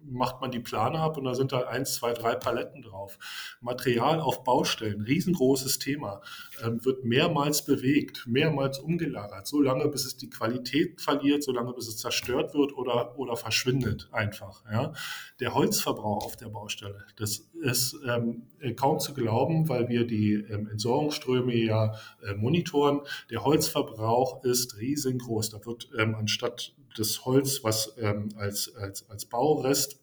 Macht 0.04 0.42
man 0.42 0.52
die 0.52 0.60
Plane 0.60 1.00
ab 1.00 1.18
und 1.18 1.26
da 1.26 1.36
sind 1.36 1.52
da 1.52 1.62
eins, 1.62 1.96
zwei, 1.96 2.14
drei 2.14 2.36
Paletten 2.36 2.82
drauf. 2.82 3.18
Material 3.62 4.20
auf 4.20 4.44
Baustellen, 4.44 5.02
riesengroßes 5.02 5.80
Thema, 5.80 6.22
ähm, 6.64 6.84
wird 6.84 7.04
mehrmals 7.04 7.66
bewegt, 7.66 8.26
mehrmals 8.28 8.80
umgelagert, 8.80 9.48
so 9.48 9.62
lange 9.62 9.88
bis 9.88 10.06
es 10.06 10.18
die 10.18 10.30
Qualität 10.30 11.02
verliert, 11.02 11.44
so 11.44 11.52
lange 11.52 11.74
bis 11.74 11.88
es 11.88 11.98
zerstört 11.98 12.54
wird 12.54 12.74
oder, 12.74 13.18
oder 13.18 13.36
verschwindet 13.36 14.10
einfach. 14.12 14.64
Ja. 14.72 14.94
Der 15.40 15.54
Holzverbrauch 15.54 16.26
auf 16.26 16.36
der 16.36 16.50
Baustelle, 16.50 17.06
das 17.18 17.50
ist 17.62 17.96
ähm, 18.08 18.44
äh, 18.60 18.74
kaum 18.74 19.00
zu 19.00 19.14
glauben, 19.14 19.70
weil 19.70 19.88
wir 19.90 20.06
die 20.06 20.34
ähm, 20.34 20.68
Entsorgungsströme 20.68 21.56
ja 21.56 21.94
äh, 22.24 22.34
monitoren. 22.34 23.02
Der 23.30 23.44
Holzverbrauch 23.44 24.44
ist 24.44 24.78
riesengroß. 24.78 25.50
Da 25.50 25.66
wird 25.66 25.90
ähm, 25.98 26.16
anstatt 26.16 26.74
des 26.98 27.26
Holz, 27.26 27.64
was 27.64 27.96
ähm, 28.00 28.30
als, 28.36 28.76
als, 28.76 29.10
als 29.10 29.26
Baurest 29.26 30.00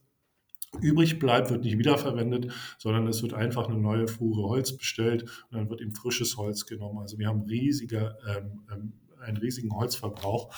übrig 0.80 1.18
bleibt, 1.18 1.50
wird 1.50 1.64
nicht 1.64 1.78
wiederverwendet, 1.78 2.52
sondern 2.78 3.06
es 3.06 3.22
wird 3.22 3.34
einfach 3.34 3.68
eine 3.68 3.78
neue 3.78 4.06
Fuhre 4.06 4.48
Holz 4.48 4.76
bestellt 4.76 5.22
und 5.22 5.58
dann 5.58 5.70
wird 5.70 5.80
eben 5.80 5.94
frisches 5.94 6.36
Holz 6.36 6.66
genommen. 6.66 6.98
Also 6.98 7.18
wir 7.18 7.28
haben 7.28 7.42
riesige 7.42 8.16
ähm, 8.28 8.60
ähm 8.72 8.92
einen 9.20 9.36
riesigen 9.36 9.74
Holzverbrauch 9.74 10.54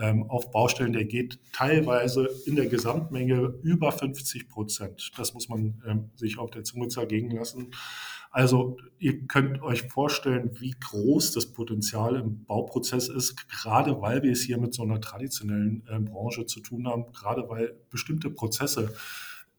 ähm, 0.00 0.24
auf 0.30 0.50
Baustellen. 0.50 0.92
Der 0.92 1.04
geht 1.04 1.38
teilweise 1.52 2.28
in 2.46 2.56
der 2.56 2.66
Gesamtmenge 2.66 3.54
über 3.62 3.92
50 3.92 4.48
Prozent. 4.48 5.12
Das 5.16 5.34
muss 5.34 5.48
man 5.48 5.82
ähm, 5.86 6.10
sich 6.16 6.38
auf 6.38 6.50
der 6.50 6.64
Zunge 6.64 6.88
zergehen 6.88 7.30
lassen. 7.30 7.70
Also 8.30 8.78
ihr 8.98 9.26
könnt 9.26 9.60
euch 9.62 9.82
vorstellen, 9.82 10.50
wie 10.58 10.74
groß 10.80 11.32
das 11.32 11.52
Potenzial 11.52 12.16
im 12.16 12.44
Bauprozess 12.46 13.08
ist, 13.08 13.46
gerade 13.50 14.00
weil 14.00 14.22
wir 14.22 14.32
es 14.32 14.40
hier 14.40 14.56
mit 14.56 14.72
so 14.72 14.82
einer 14.82 15.02
traditionellen 15.02 15.82
äh, 15.86 15.98
Branche 15.98 16.46
zu 16.46 16.60
tun 16.60 16.88
haben, 16.88 17.12
gerade 17.12 17.48
weil 17.50 17.74
bestimmte 17.90 18.30
Prozesse 18.30 18.94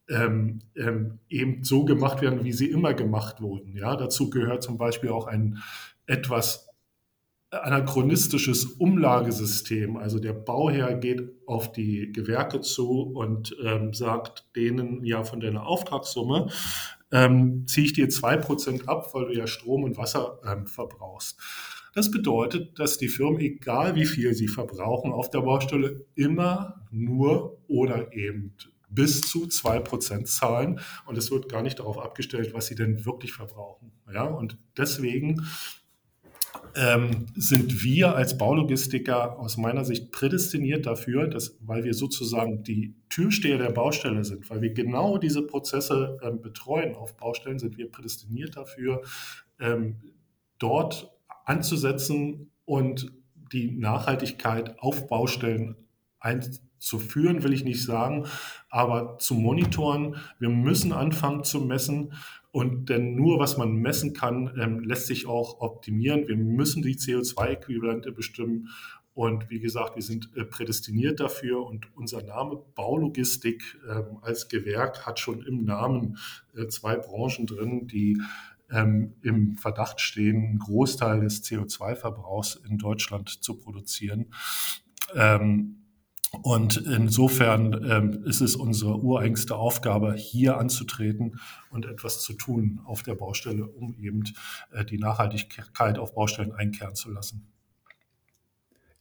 ähm, 0.10 0.60
ähm, 0.75 1.19
eben 1.29 1.63
so 1.63 1.86
gemacht 1.86 2.22
werden, 2.22 2.43
wie 2.43 2.51
sie 2.51 2.69
immer 2.69 2.95
gemacht 2.95 3.41
wurden. 3.41 3.77
Ja, 3.77 3.95
dazu 3.95 4.31
gehört 4.31 4.63
zum 4.63 4.79
Beispiel 4.79 5.10
auch 5.10 5.27
ein 5.27 5.60
etwas 6.07 6.73
anachronistisches 7.53 8.65
Umlagesystem. 8.65 9.98
Also 9.98 10.19
der 10.19 10.33
Bauherr 10.33 10.95
geht 10.95 11.31
auf 11.45 11.72
die 11.72 12.12
Gewerke 12.12 12.62
zu 12.62 13.01
und 13.01 13.55
ähm, 13.63 13.93
sagt 13.93 14.48
denen 14.55 15.05
ja 15.05 15.24
von 15.24 15.39
deiner 15.39 15.65
Auftragssumme, 15.65 16.50
ähm, 17.12 17.65
ziehe 17.67 17.86
ich 17.86 17.93
dir 17.93 18.10
zwei 18.10 18.38
Prozent 18.38 18.89
ab, 18.89 19.13
weil 19.13 19.25
du 19.25 19.33
ja 19.33 19.48
Strom 19.48 19.83
und 19.83 19.98
Wasser 19.98 20.39
ähm, 20.45 20.65
verbrauchst. 20.65 21.39
Das 21.93 22.10
bedeutet, 22.10 22.79
dass 22.79 22.98
die 22.98 23.07
Firmen, 23.07 23.39
egal 23.39 23.95
wie 23.95 24.05
viel 24.05 24.33
sie 24.33 24.48
verbrauchen 24.48 25.12
auf 25.12 25.29
der 25.29 25.41
Baustelle, 25.41 26.05
immer 26.15 26.81
nur 26.89 27.62
oder 27.67 28.13
eben 28.13 28.55
bis 28.89 29.22
zu 29.22 29.48
zwei 29.48 29.79
Prozent 29.79 30.27
zahlen. 30.27 30.79
Und 31.05 31.17
es 31.17 31.31
wird 31.31 31.50
gar 31.50 31.62
nicht 31.62 31.79
darauf 31.79 32.00
abgestellt, 32.00 32.53
was 32.53 32.67
sie 32.67 32.75
denn 32.75 33.05
wirklich 33.05 33.33
verbrauchen. 33.33 33.91
Ja, 34.12 34.24
und 34.24 34.57
deswegen 34.77 35.45
ähm, 36.75 37.27
sind 37.36 37.84
wir 37.84 38.15
als 38.15 38.38
Baulogistiker 38.38 39.38
aus 39.39 39.58
meiner 39.58 39.86
Sicht 39.86 40.12
prädestiniert 40.12 40.86
dafür, 40.86 41.27
dass, 41.27 41.58
weil 41.62 41.84
wir 41.84 41.94
sozusagen 41.94 42.63
die 42.63 42.96
Türsteher 43.10 43.58
der 43.58 43.72
Baustelle 43.72 44.24
sind, 44.24 44.50
weil 44.50 44.62
wir 44.62 44.74
genau 44.74 45.18
diese 45.18 45.44
Prozesse 45.44 46.18
ähm, 46.24 46.42
betreuen 46.42 46.96
auf 46.96 47.15
Baustellen, 47.15 47.60
sind 47.60 47.77
wir 47.77 47.92
prädestiniert 47.92 48.56
dafür, 48.58 49.01
ähm, 49.60 49.98
dort 50.58 51.12
anzusetzen 51.46 52.51
und 52.65 53.12
die 53.51 53.72
Nachhaltigkeit 53.72 54.80
auf 54.80 55.08
Baustellen 55.08 55.75
einzuführen, 56.20 57.44
will 57.44 57.53
ich 57.53 57.63
nicht 57.63 57.84
sagen, 57.84 58.25
aber 58.70 59.18
zu 59.20 59.36
monitoren. 59.36 60.15
Wir 60.39 60.50
müssen 60.50 60.92
anfangen 60.92 61.44
zu 61.44 61.62
messen 61.62 62.13
und 62.53 62.89
denn 62.89 63.15
nur 63.15 63.39
was 63.39 63.57
man 63.57 63.77
messen 63.77 64.13
kann, 64.13 64.55
ähm, 64.62 64.81
lässt 64.81 65.07
sich 65.07 65.25
auch 65.25 65.60
optimieren. 65.60 66.27
Wir 66.27 66.38
müssen 66.38 66.83
die 66.83 66.95
CO2-Äquivalente 66.95 68.12
bestimmen. 68.12 68.69
Und 69.15 69.50
wie 69.50 69.60
gesagt, 69.60 69.95
wir 69.95 70.03
sind 70.03 70.29
äh, 70.36 70.45
prädestiniert 70.45 71.19
dafür 71.19 71.65
und 71.65 71.88
unser 71.98 72.22
Name 72.22 72.62
Baulogistik 72.75 73.79
ähm, 73.89 74.19
als 74.22 74.50
Gewerk 74.50 75.07
hat 75.07 75.19
schon 75.19 75.41
im 75.41 75.65
Namen 75.65 76.19
äh, 76.55 76.67
zwei 76.67 76.95
Branchen 76.95 77.48
drin, 77.48 77.88
die 77.88 78.22
ähm, 78.69 79.15
im 79.24 79.55
Verdacht 79.55 80.00
stehen, 80.00 80.43
einen 80.43 80.60
Großteil 80.60 81.22
des 81.22 81.43
CO2-Verbrauchs 81.43 82.62
in 82.69 82.77
Deutschland 82.77 83.29
zu 83.29 83.57
produzieren. 83.57 84.27
Ähm, 85.15 85.83
und 86.42 86.78
insofern 86.78 87.86
ähm, 87.90 88.24
ist 88.25 88.42
es 88.42 88.56
unsere 88.56 88.98
ureigenste 88.98 89.56
Aufgabe, 89.56 90.13
hier 90.16 90.58
anzutreten 90.58 91.40
und 91.70 91.86
etwas 91.86 92.22
zu 92.22 92.34
tun 92.34 92.82
auf 92.86 93.04
der 93.04 93.16
Baustelle, 93.16 93.68
um 93.68 93.94
eben 94.02 94.24
äh, 94.72 94.84
die 94.84 94.98
Nachhaltigkeit 94.98 96.00
auf 96.00 96.16
Baustellen 96.16 96.52
einkehren 96.52 96.96
zu 96.96 97.12
lassen. 97.12 97.48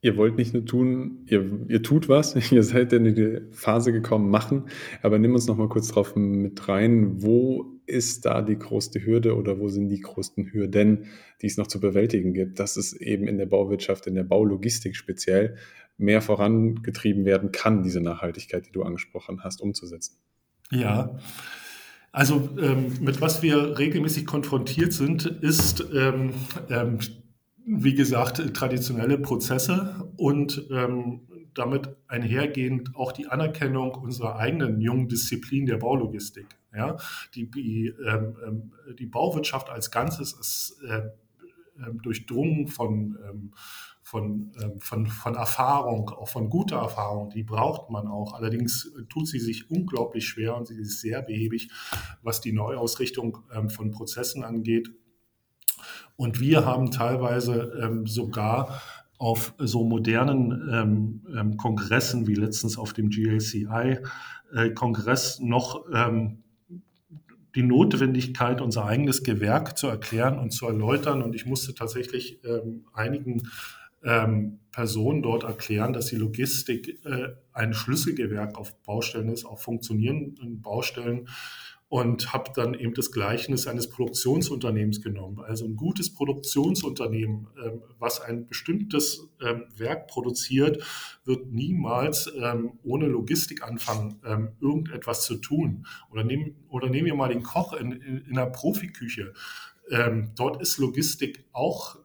Ihr 0.04 0.16
wollt 0.16 0.36
nicht 0.36 0.52
nur 0.52 0.64
tun, 0.64 1.24
ihr, 1.26 1.66
ihr 1.68 1.82
tut 1.82 2.08
was, 2.08 2.34
ihr 2.52 2.62
seid 2.62 2.92
in 2.92 3.14
die 3.14 3.40
Phase 3.52 3.92
gekommen, 3.92 4.30
machen, 4.30 4.64
aber 5.00 5.18
nimm 5.18 5.32
uns 5.32 5.46
noch 5.46 5.56
mal 5.56 5.68
kurz 5.68 5.88
drauf 5.88 6.14
mit 6.16 6.68
rein, 6.68 7.22
wo 7.22 7.80
ist 7.92 8.24
da 8.24 8.42
die 8.42 8.58
größte 8.58 9.04
Hürde 9.04 9.36
oder 9.36 9.58
wo 9.60 9.68
sind 9.68 9.88
die 9.88 10.00
größten 10.00 10.52
Hürden, 10.52 11.06
die 11.42 11.46
es 11.46 11.56
noch 11.56 11.66
zu 11.66 11.78
bewältigen 11.78 12.32
gibt, 12.32 12.58
dass 12.58 12.76
es 12.76 12.92
eben 12.94 13.28
in 13.28 13.38
der 13.38 13.46
Bauwirtschaft, 13.46 14.06
in 14.06 14.14
der 14.14 14.24
Baulogistik 14.24 14.96
speziell 14.96 15.56
mehr 15.98 16.22
vorangetrieben 16.22 17.24
werden 17.24 17.52
kann, 17.52 17.82
diese 17.82 18.00
Nachhaltigkeit, 18.00 18.66
die 18.66 18.72
du 18.72 18.82
angesprochen 18.82 19.44
hast, 19.44 19.60
umzusetzen? 19.60 20.16
Ja, 20.70 21.18
also 22.12 22.50
ähm, 22.60 22.92
mit 23.00 23.20
was 23.20 23.42
wir 23.42 23.78
regelmäßig 23.78 24.26
konfrontiert 24.26 24.92
sind, 24.92 25.26
ist, 25.26 25.84
ähm, 25.94 26.32
ähm, 26.68 26.98
wie 27.64 27.94
gesagt, 27.94 28.54
traditionelle 28.54 29.18
Prozesse 29.18 30.10
und 30.16 30.66
ähm, 30.70 31.20
damit 31.54 31.96
einhergehend 32.08 32.94
auch 32.96 33.12
die 33.12 33.26
Anerkennung 33.26 33.94
unserer 33.94 34.36
eigenen 34.36 34.80
jungen 34.80 35.08
Disziplin 35.08 35.66
der 35.66 35.76
Baulogistik. 35.78 36.46
Ja? 36.74 36.96
Die, 37.34 37.50
die, 37.50 37.94
ähm, 38.06 38.36
ähm, 38.46 38.72
die 38.98 39.06
Bauwirtschaft 39.06 39.70
als 39.70 39.90
Ganzes 39.90 40.32
ist 40.32 40.80
äh, 40.88 41.02
durchdrungen 42.02 42.68
von 42.68 43.52
von, 44.12 44.52
ähm, 44.60 44.78
von, 44.78 45.06
von 45.06 45.34
Erfahrung, 45.36 46.10
auch 46.10 46.28
von 46.28 46.50
guter 46.50 46.76
Erfahrung, 46.76 47.30
die 47.30 47.44
braucht 47.44 47.88
man 47.88 48.06
auch. 48.08 48.34
Allerdings 48.34 48.92
tut 49.08 49.26
sie 49.26 49.38
sich 49.38 49.70
unglaublich 49.70 50.26
schwer 50.28 50.54
und 50.54 50.66
sie 50.66 50.78
ist 50.78 51.00
sehr 51.00 51.22
behäbig, 51.22 51.70
was 52.20 52.42
die 52.42 52.52
Neuausrichtung 52.52 53.38
ähm, 53.54 53.70
von 53.70 53.90
Prozessen 53.90 54.44
angeht. 54.44 54.90
Und 56.16 56.40
wir 56.40 56.66
haben 56.66 56.90
teilweise 56.90 57.72
ähm, 57.82 58.06
sogar 58.06 58.82
auf 59.22 59.54
so 59.56 59.84
modernen 59.84 60.68
ähm, 60.68 61.22
ähm, 61.32 61.56
Kongressen 61.56 62.26
wie 62.26 62.34
letztens 62.34 62.76
auf 62.76 62.92
dem 62.92 63.08
GLCI-Kongress 63.08 65.38
äh, 65.38 65.44
noch 65.44 65.84
ähm, 65.94 66.42
die 67.54 67.62
Notwendigkeit, 67.62 68.60
unser 68.60 68.84
eigenes 68.84 69.22
Gewerk 69.22 69.78
zu 69.78 69.86
erklären 69.86 70.40
und 70.40 70.50
zu 70.50 70.66
erläutern. 70.66 71.22
Und 71.22 71.36
ich 71.36 71.46
musste 71.46 71.72
tatsächlich 71.72 72.40
ähm, 72.44 72.84
einigen 72.94 73.48
ähm, 74.02 74.58
Personen 74.72 75.22
dort 75.22 75.44
erklären, 75.44 75.92
dass 75.92 76.06
die 76.06 76.16
Logistik 76.16 76.98
äh, 77.04 77.28
ein 77.52 77.74
Schlüsselgewerk 77.74 78.58
auf 78.58 78.74
Baustellen 78.82 79.28
ist, 79.28 79.44
auf 79.44 79.62
funktionierenden 79.62 80.62
Baustellen 80.62 81.28
und 81.92 82.32
habe 82.32 82.50
dann 82.54 82.72
eben 82.72 82.94
das 82.94 83.12
Gleichnis 83.12 83.66
eines 83.66 83.90
Produktionsunternehmens 83.90 85.02
genommen. 85.02 85.40
Also 85.40 85.66
ein 85.66 85.76
gutes 85.76 86.14
Produktionsunternehmen, 86.14 87.48
ähm, 87.62 87.82
was 87.98 88.18
ein 88.18 88.46
bestimmtes 88.46 89.28
ähm, 89.42 89.64
Werk 89.76 90.06
produziert, 90.06 90.82
wird 91.26 91.52
niemals 91.52 92.32
ähm, 92.34 92.78
ohne 92.82 93.08
Logistik 93.08 93.62
anfangen, 93.62 94.16
irgendetwas 94.58 95.26
zu 95.26 95.36
tun. 95.36 95.86
Oder 96.10 96.24
nehmen, 96.24 96.56
oder 96.70 96.88
nehmen 96.88 97.04
wir 97.08 97.14
mal 97.14 97.28
den 97.28 97.42
Koch 97.42 97.74
in, 97.74 97.92
in, 97.92 98.22
in 98.22 98.38
einer 98.38 98.50
Profiküche. 98.50 99.34
Dort 100.36 100.62
ist 100.62 100.78
Logistik 100.78 101.44
auch 101.52 101.98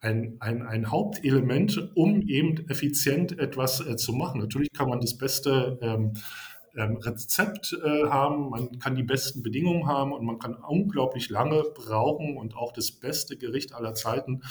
ein, 0.00 0.36
ein, 0.40 0.62
ein 0.62 0.90
Hauptelement, 0.90 1.90
um 1.94 2.20
eben 2.22 2.68
effizient 2.68 3.38
etwas 3.38 3.80
äh, 3.80 3.96
zu 3.96 4.12
machen. 4.12 4.40
Natürlich 4.40 4.72
kann 4.72 4.88
man 4.88 5.00
das 5.00 5.16
beste 5.16 5.78
ähm, 6.78 6.96
Rezept 6.96 7.76
äh, 7.84 8.06
haben, 8.08 8.50
man 8.50 8.78
kann 8.78 8.94
die 8.94 9.02
besten 9.02 9.42
Bedingungen 9.42 9.86
haben 9.86 10.12
und 10.12 10.24
man 10.24 10.38
kann 10.38 10.54
unglaublich 10.54 11.28
lange 11.28 11.64
brauchen 11.74 12.36
und 12.36 12.56
auch 12.56 12.72
das 12.72 12.92
beste 12.92 13.36
Gericht 13.36 13.74
aller 13.74 13.94
Zeiten 13.94 14.42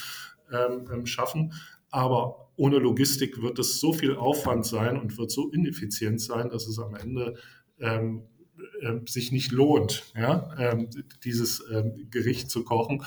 ähm, 0.51 0.85
ähm 0.91 1.05
schaffen. 1.05 1.53
Aber 1.89 2.51
ohne 2.57 2.79
Logistik 2.79 3.41
wird 3.41 3.59
es 3.59 3.79
so 3.79 3.93
viel 3.93 4.15
Aufwand 4.17 4.65
sein 4.65 4.99
und 4.99 5.17
wird 5.17 5.31
so 5.31 5.49
ineffizient 5.49 6.19
sein, 6.19 6.49
dass 6.49 6.67
es 6.67 6.79
am 6.79 6.95
Ende 6.95 7.35
ähm, 7.79 8.23
äh, 8.36 8.36
sich 9.05 9.31
nicht 9.31 9.51
lohnt, 9.51 10.11
ja, 10.15 10.49
ähm, 10.57 10.89
dieses 11.23 11.63
ähm, 11.71 12.07
Gericht 12.11 12.49
zu 12.49 12.63
kochen. 12.63 13.03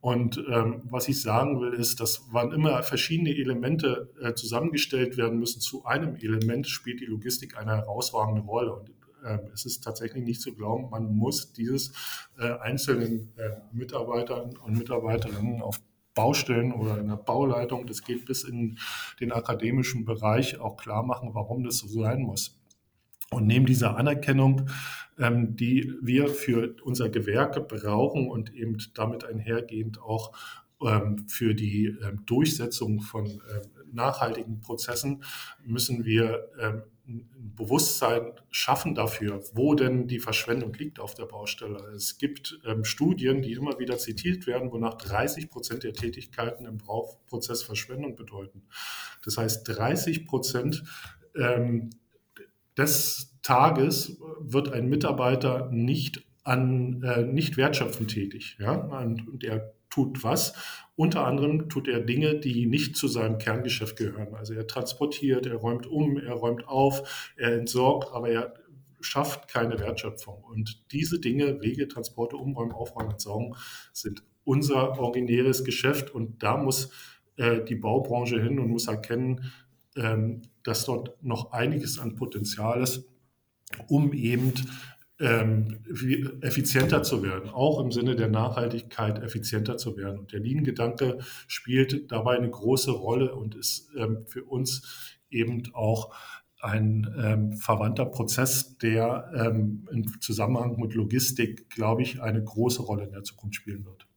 Und 0.00 0.42
ähm, 0.50 0.82
was 0.84 1.08
ich 1.08 1.20
sagen 1.20 1.60
will, 1.60 1.74
ist, 1.74 2.00
dass 2.00 2.26
wann 2.30 2.52
immer 2.52 2.82
verschiedene 2.82 3.30
Elemente 3.30 4.10
äh, 4.20 4.34
zusammengestellt 4.34 5.16
werden 5.16 5.38
müssen 5.38 5.60
zu 5.60 5.84
einem 5.84 6.16
Element, 6.16 6.66
spielt 6.68 7.00
die 7.00 7.06
Logistik 7.06 7.58
eine 7.58 7.76
herausragende 7.76 8.42
Rolle. 8.42 8.74
Und 8.74 8.90
ähm, 9.24 9.40
es 9.52 9.66
ist 9.66 9.84
tatsächlich 9.84 10.24
nicht 10.24 10.40
zu 10.40 10.54
glauben, 10.54 10.88
man 10.90 11.14
muss 11.14 11.52
dieses 11.52 11.92
äh, 12.38 12.52
einzelnen 12.58 13.32
Mitarbeitern 13.72 14.56
und 14.56 14.78
Mitarbeiterinnen 14.78 15.60
auf 15.60 15.80
Baustellen 16.14 16.72
oder 16.72 16.98
in 16.98 17.08
der 17.08 17.16
Bauleitung, 17.16 17.86
das 17.86 18.02
geht 18.02 18.26
bis 18.26 18.42
in 18.42 18.78
den 19.20 19.32
akademischen 19.32 20.04
Bereich, 20.04 20.58
auch 20.58 20.76
klar 20.76 21.02
machen, 21.04 21.30
warum 21.34 21.62
das 21.62 21.78
so 21.78 21.88
sein 21.88 22.22
muss. 22.22 22.60
Und 23.32 23.46
neben 23.46 23.66
dieser 23.66 23.96
Anerkennung, 23.96 24.68
ähm, 25.18 25.54
die 25.54 25.94
wir 26.02 26.28
für 26.28 26.74
unser 26.82 27.08
Gewerke 27.08 27.60
brauchen 27.60 28.28
und 28.28 28.52
eben 28.54 28.78
damit 28.94 29.24
einhergehend 29.24 30.00
auch 30.02 30.32
ähm, 30.82 31.28
für 31.28 31.54
die 31.54 31.86
ähm, 31.86 32.24
Durchsetzung 32.26 33.00
von 33.00 33.26
ähm, 33.26 33.40
nachhaltigen 33.92 34.60
Prozessen, 34.60 35.22
müssen 35.64 36.04
wir 36.04 36.48
ähm, 36.58 36.82
ein 37.06 37.54
Bewusstsein 37.56 38.32
schaffen 38.50 38.94
dafür, 38.94 39.42
wo 39.52 39.74
denn 39.74 40.06
die 40.06 40.20
Verschwendung 40.20 40.72
liegt 40.74 41.00
auf 41.00 41.14
der 41.14 41.26
Baustelle. 41.26 41.78
Es 41.94 42.18
gibt 42.18 42.60
ähm, 42.64 42.84
Studien, 42.84 43.42
die 43.42 43.52
immer 43.52 43.78
wieder 43.78 43.98
zitiert 43.98 44.46
werden, 44.46 44.72
wonach 44.72 44.94
30 44.94 45.50
Prozent 45.50 45.82
der 45.82 45.92
Tätigkeiten 45.92 46.66
im 46.66 46.78
Brauchprozess 46.78 47.62
Verschwendung 47.62 48.16
bedeuten. 48.16 48.62
Das 49.24 49.36
heißt, 49.36 49.68
30 49.68 50.26
Prozent 50.26 50.84
ähm, 51.36 51.90
des 52.76 53.38
Tages 53.42 54.20
wird 54.40 54.72
ein 54.72 54.88
Mitarbeiter 54.88 55.68
nicht 55.70 56.26
an 56.42 57.02
äh, 57.02 57.22
nicht 57.22 57.56
wertschöpfend 57.56 58.10
tätig. 58.10 58.56
Ja? 58.58 58.72
Und 58.72 59.44
er 59.44 59.74
tut 59.90 60.22
was. 60.24 60.54
Unter 60.96 61.26
anderem 61.26 61.68
tut 61.68 61.88
er 61.88 62.00
Dinge, 62.00 62.36
die 62.36 62.66
nicht 62.66 62.96
zu 62.96 63.08
seinem 63.08 63.38
Kerngeschäft 63.38 63.96
gehören. 63.96 64.34
Also 64.34 64.54
er 64.54 64.66
transportiert, 64.66 65.46
er 65.46 65.56
räumt 65.56 65.86
um, 65.86 66.16
er 66.18 66.34
räumt 66.34 66.66
auf, 66.68 67.32
er 67.36 67.58
entsorgt, 67.58 68.12
aber 68.12 68.28
er 68.28 68.54
schafft 69.00 69.48
keine 69.48 69.78
Wertschöpfung. 69.78 70.42
Und 70.44 70.84
diese 70.92 71.20
Dinge, 71.20 71.60
Wege, 71.60 71.88
Transporte, 71.88 72.36
Umräumen, 72.36 72.72
Aufräumen, 72.72 73.12
Entsorgen, 73.12 73.56
sind 73.92 74.22
unser 74.44 74.98
originäres 74.98 75.64
Geschäft. 75.64 76.10
Und 76.10 76.42
da 76.42 76.56
muss 76.56 76.90
äh, 77.36 77.64
die 77.64 77.76
Baubranche 77.76 78.40
hin 78.40 78.58
und 78.58 78.68
muss 78.68 78.88
erkennen, 78.88 79.50
ähm, 79.96 80.42
dass 80.62 80.84
dort 80.84 81.22
noch 81.22 81.52
einiges 81.52 81.98
an 81.98 82.16
Potenzial 82.16 82.82
ist, 82.82 83.04
um 83.88 84.12
eben 84.12 84.52
ähm, 85.20 85.80
effizienter 86.40 87.02
zu 87.02 87.22
werden, 87.22 87.50
auch 87.50 87.80
im 87.80 87.92
Sinne 87.92 88.16
der 88.16 88.28
Nachhaltigkeit 88.28 89.22
effizienter 89.22 89.76
zu 89.76 89.96
werden. 89.96 90.18
Und 90.18 90.32
der 90.32 90.40
Lean-Gedanke 90.40 91.18
spielt 91.46 92.10
dabei 92.10 92.36
eine 92.36 92.50
große 92.50 92.90
Rolle 92.90 93.34
und 93.34 93.54
ist 93.54 93.90
ähm, 93.96 94.24
für 94.26 94.44
uns 94.44 95.18
eben 95.30 95.62
auch 95.74 96.14
ein 96.62 97.14
ähm, 97.18 97.52
verwandter 97.54 98.06
Prozess, 98.06 98.78
der 98.78 99.30
ähm, 99.34 99.88
im 99.90 100.20
Zusammenhang 100.20 100.78
mit 100.78 100.94
Logistik, 100.94 101.70
glaube 101.70 102.02
ich, 102.02 102.20
eine 102.20 102.42
große 102.42 102.82
Rolle 102.82 103.04
in 103.04 103.12
der 103.12 103.22
Zukunft 103.22 103.56
spielen 103.56 103.84
wird. 103.84 104.09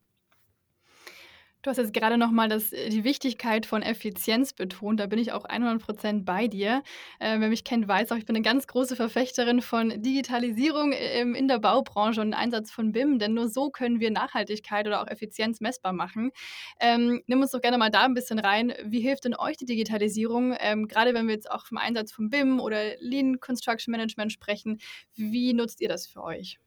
Du 1.64 1.70
hast 1.70 1.78
jetzt 1.78 1.94
gerade 1.94 2.18
nochmal 2.18 2.52
äh, 2.52 2.90
die 2.90 3.06
Wichtigkeit 3.06 3.66
von 3.66 3.84
Effizienz 3.84 4.52
betont. 4.52 5.00
Da 5.00 5.08
bin 5.08 5.18
ich 5.18 5.32
auch 5.32 5.46
100% 5.46 6.26
bei 6.26 6.50
dir. 6.50 6.84
Äh, 7.20 7.40
wer 7.40 7.48
mich 7.48 7.64
kennt, 7.64 7.88
weiß 7.88 8.12
auch, 8.12 8.18
ich 8.18 8.26
bin 8.26 8.36
eine 8.36 8.44
ganz 8.44 8.68
große 8.68 8.98
Verfechterin 8.98 9.62
von 9.62 10.02
Digitalisierung 10.02 10.92
ähm, 10.94 11.34
in 11.34 11.48
der 11.48 11.60
Baubranche 11.60 12.20
und 12.20 12.34
Einsatz 12.34 12.70
von 12.70 12.92
BIM, 12.92 13.18
denn 13.18 13.34
nur 13.34 13.48
so 13.48 13.70
können 13.70 14.02
wir 14.02 14.12
Nachhaltigkeit 14.12 14.88
oder 14.88 15.02
auch 15.02 15.08
Effizienz 15.08 15.62
messbar 15.62 15.94
machen. 15.94 16.32
Ähm, 16.82 17.22
nimm 17.28 17.42
uns 17.42 17.52
doch 17.52 17.62
gerne 17.62 17.78
mal 17.78 17.90
da 17.90 18.04
ein 18.04 18.14
bisschen 18.14 18.40
rein. 18.40 18.74
Wie 18.84 19.00
hilft 19.00 19.24
denn 19.24 19.34
euch 19.34 19.56
die 19.56 19.66
Digitalisierung, 19.66 20.54
ähm, 20.60 20.90
gerade 20.90 21.14
wenn 21.14 21.28
wir 21.28 21.34
jetzt 21.34 21.50
auch 21.50 21.66
vom 21.66 21.78
Einsatz 21.78 22.12
von 22.12 22.30
BIM 22.30 22.60
oder 22.60 22.98
Lean 23.00 23.40
Construction 23.40 23.94
Management 23.94 24.34
sprechen? 24.34 24.82
Wie 25.16 25.54
nutzt 25.54 25.80
ihr 25.80 25.88
das 25.88 26.08
für 26.08 26.24
euch? 26.24 26.60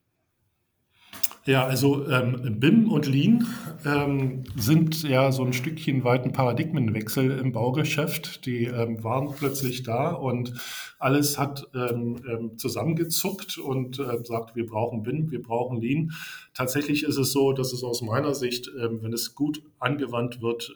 Ja, 1.46 1.64
also 1.64 2.08
ähm, 2.08 2.58
BIM 2.58 2.90
und 2.90 3.06
Lean 3.06 3.46
ähm, 3.85 4.42
sind 4.56 5.04
ja 5.04 5.30
so 5.30 5.44
ein 5.44 5.52
Stückchen 5.52 6.02
weit 6.02 6.25
ein 6.25 6.32
Paradigmenwechsel 6.32 7.38
im 7.38 7.52
Baugeschäft. 7.52 8.46
Die 8.46 8.64
ähm, 8.64 9.04
waren 9.04 9.32
plötzlich 9.32 9.85
da 9.85 10.11
und 10.11 10.54
alles 10.99 11.38
hat 11.38 11.68
ähm, 11.73 12.16
ähm, 12.28 12.58
zusammengezuckt 12.58 13.58
und 13.58 14.00
äh, 14.00 14.25
sagt, 14.25 14.56
wir 14.56 14.66
brauchen 14.66 15.04
BIM, 15.04 15.30
wir 15.30 15.40
brauchen 15.40 15.80
Lean. 15.80 16.11
Tatsächlich 16.52 17.04
ist 17.04 17.16
es 17.16 17.30
so, 17.30 17.52
dass 17.52 17.73
es 17.73 17.85
aus 17.85 18.02
meiner 18.02 18.35
Sicht, 18.35 18.68
ähm, 18.82 18.99
wenn 19.02 19.12
es 19.12 19.37
gut 19.37 19.62
angewandt 19.78 20.42
wird, 20.42 20.75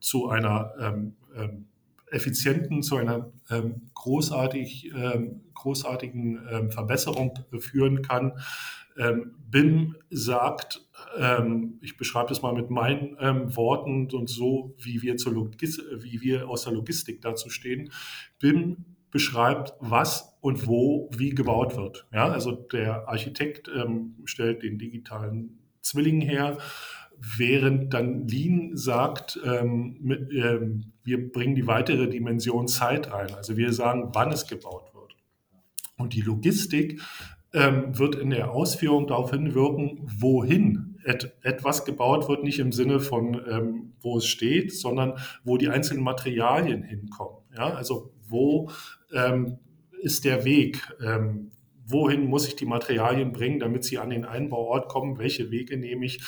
zu 0.00 0.28
einer 0.28 1.02
effizienten, 2.10 2.82
zu 2.82 2.96
einer 2.96 3.30
großartig, 3.94 4.92
großartigen 5.54 6.70
Verbesserung 6.70 7.38
führen 7.60 8.02
kann. 8.02 8.32
Ähm, 9.00 9.34
BIM 9.50 9.96
sagt, 10.10 10.86
ähm, 11.16 11.78
ich 11.80 11.96
beschreibe 11.96 12.28
das 12.28 12.42
mal 12.42 12.52
mit 12.52 12.70
meinen 12.70 13.16
ähm, 13.18 13.56
Worten 13.56 14.08
und 14.12 14.28
so, 14.28 14.76
wie 14.78 15.00
wir, 15.02 15.16
zur 15.16 15.34
wie 15.34 16.20
wir 16.20 16.48
aus 16.48 16.64
der 16.64 16.74
Logistik 16.74 17.22
dazu 17.22 17.48
stehen. 17.48 17.90
BIM 18.38 18.84
beschreibt, 19.10 19.72
was 19.80 20.36
und 20.40 20.66
wo 20.66 21.10
wie 21.16 21.30
gebaut 21.30 21.76
wird. 21.76 22.06
Ja, 22.12 22.28
also 22.28 22.52
der 22.52 23.08
Architekt 23.08 23.68
ähm, 23.74 24.16
stellt 24.24 24.62
den 24.62 24.78
digitalen 24.78 25.58
Zwilling 25.80 26.20
her, 26.20 26.58
während 27.18 27.92
dann 27.92 28.28
Lean 28.28 28.76
sagt, 28.76 29.40
ähm, 29.44 29.96
mit, 30.00 30.30
ähm, 30.32 30.92
wir 31.02 31.32
bringen 31.32 31.54
die 31.54 31.66
weitere 31.66 32.08
Dimension 32.08 32.68
Zeit 32.68 33.10
rein. 33.10 33.34
Also 33.34 33.56
wir 33.56 33.72
sagen, 33.72 34.10
wann 34.12 34.30
es 34.30 34.46
gebaut 34.46 34.94
wird. 34.94 35.16
Und 35.96 36.14
die 36.14 36.22
Logistik 36.22 37.00
ähm, 37.52 37.98
wird 37.98 38.14
in 38.14 38.30
der 38.30 38.52
Ausführung 38.52 39.06
darauf 39.06 39.30
hinwirken, 39.30 40.00
wohin 40.04 40.98
et 41.04 41.32
etwas 41.42 41.84
gebaut 41.84 42.28
wird, 42.28 42.44
nicht 42.44 42.58
im 42.58 42.72
Sinne 42.72 43.00
von, 43.00 43.40
ähm, 43.48 43.92
wo 44.00 44.18
es 44.18 44.26
steht, 44.26 44.72
sondern 44.72 45.14
wo 45.44 45.56
die 45.56 45.68
einzelnen 45.68 46.02
Materialien 46.02 46.82
hinkommen. 46.82 47.38
Ja? 47.56 47.70
Also 47.70 48.12
wo 48.28 48.70
ähm, 49.12 49.58
ist 50.02 50.24
der 50.24 50.44
Weg? 50.44 50.80
Ähm, 51.04 51.50
wohin 51.86 52.26
muss 52.26 52.46
ich 52.46 52.56
die 52.56 52.66
Materialien 52.66 53.32
bringen, 53.32 53.58
damit 53.58 53.84
sie 53.84 53.98
an 53.98 54.10
den 54.10 54.24
Einbauort 54.24 54.88
kommen? 54.88 55.18
Welche 55.18 55.50
Wege 55.50 55.76
nehme 55.76 56.06
ich? 56.06 56.20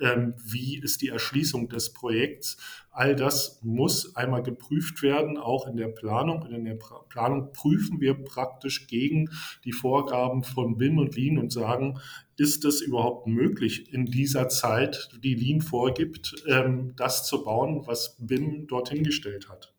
Ähm, 0.00 0.34
wie 0.42 0.78
ist 0.78 1.02
die 1.02 1.08
Erschließung 1.08 1.68
des 1.68 1.92
Projekts? 1.92 2.56
All 2.90 3.14
das 3.14 3.60
muss 3.62 4.16
einmal 4.16 4.42
geprüft 4.42 5.02
werden, 5.02 5.38
auch 5.38 5.66
in 5.66 5.76
der 5.76 5.88
Planung. 5.88 6.42
Und 6.42 6.52
in 6.52 6.64
der 6.64 6.78
Planung 7.08 7.52
prüfen 7.52 8.00
wir 8.00 8.14
praktisch 8.14 8.86
gegen 8.88 9.30
die 9.64 9.72
Vorgaben 9.72 10.42
von 10.42 10.76
BIM 10.76 10.98
und 10.98 11.16
Lean 11.16 11.38
und 11.38 11.52
sagen, 11.52 12.00
ist 12.36 12.64
es 12.64 12.80
überhaupt 12.80 13.26
möglich, 13.26 13.92
in 13.92 14.06
dieser 14.06 14.48
Zeit, 14.48 15.10
die 15.22 15.34
Lean 15.34 15.60
vorgibt, 15.60 16.42
ähm, 16.46 16.94
das 16.96 17.26
zu 17.26 17.44
bauen, 17.44 17.86
was 17.86 18.16
BIM 18.18 18.66
dorthin 18.66 19.04
gestellt 19.04 19.48
hat? 19.48 19.74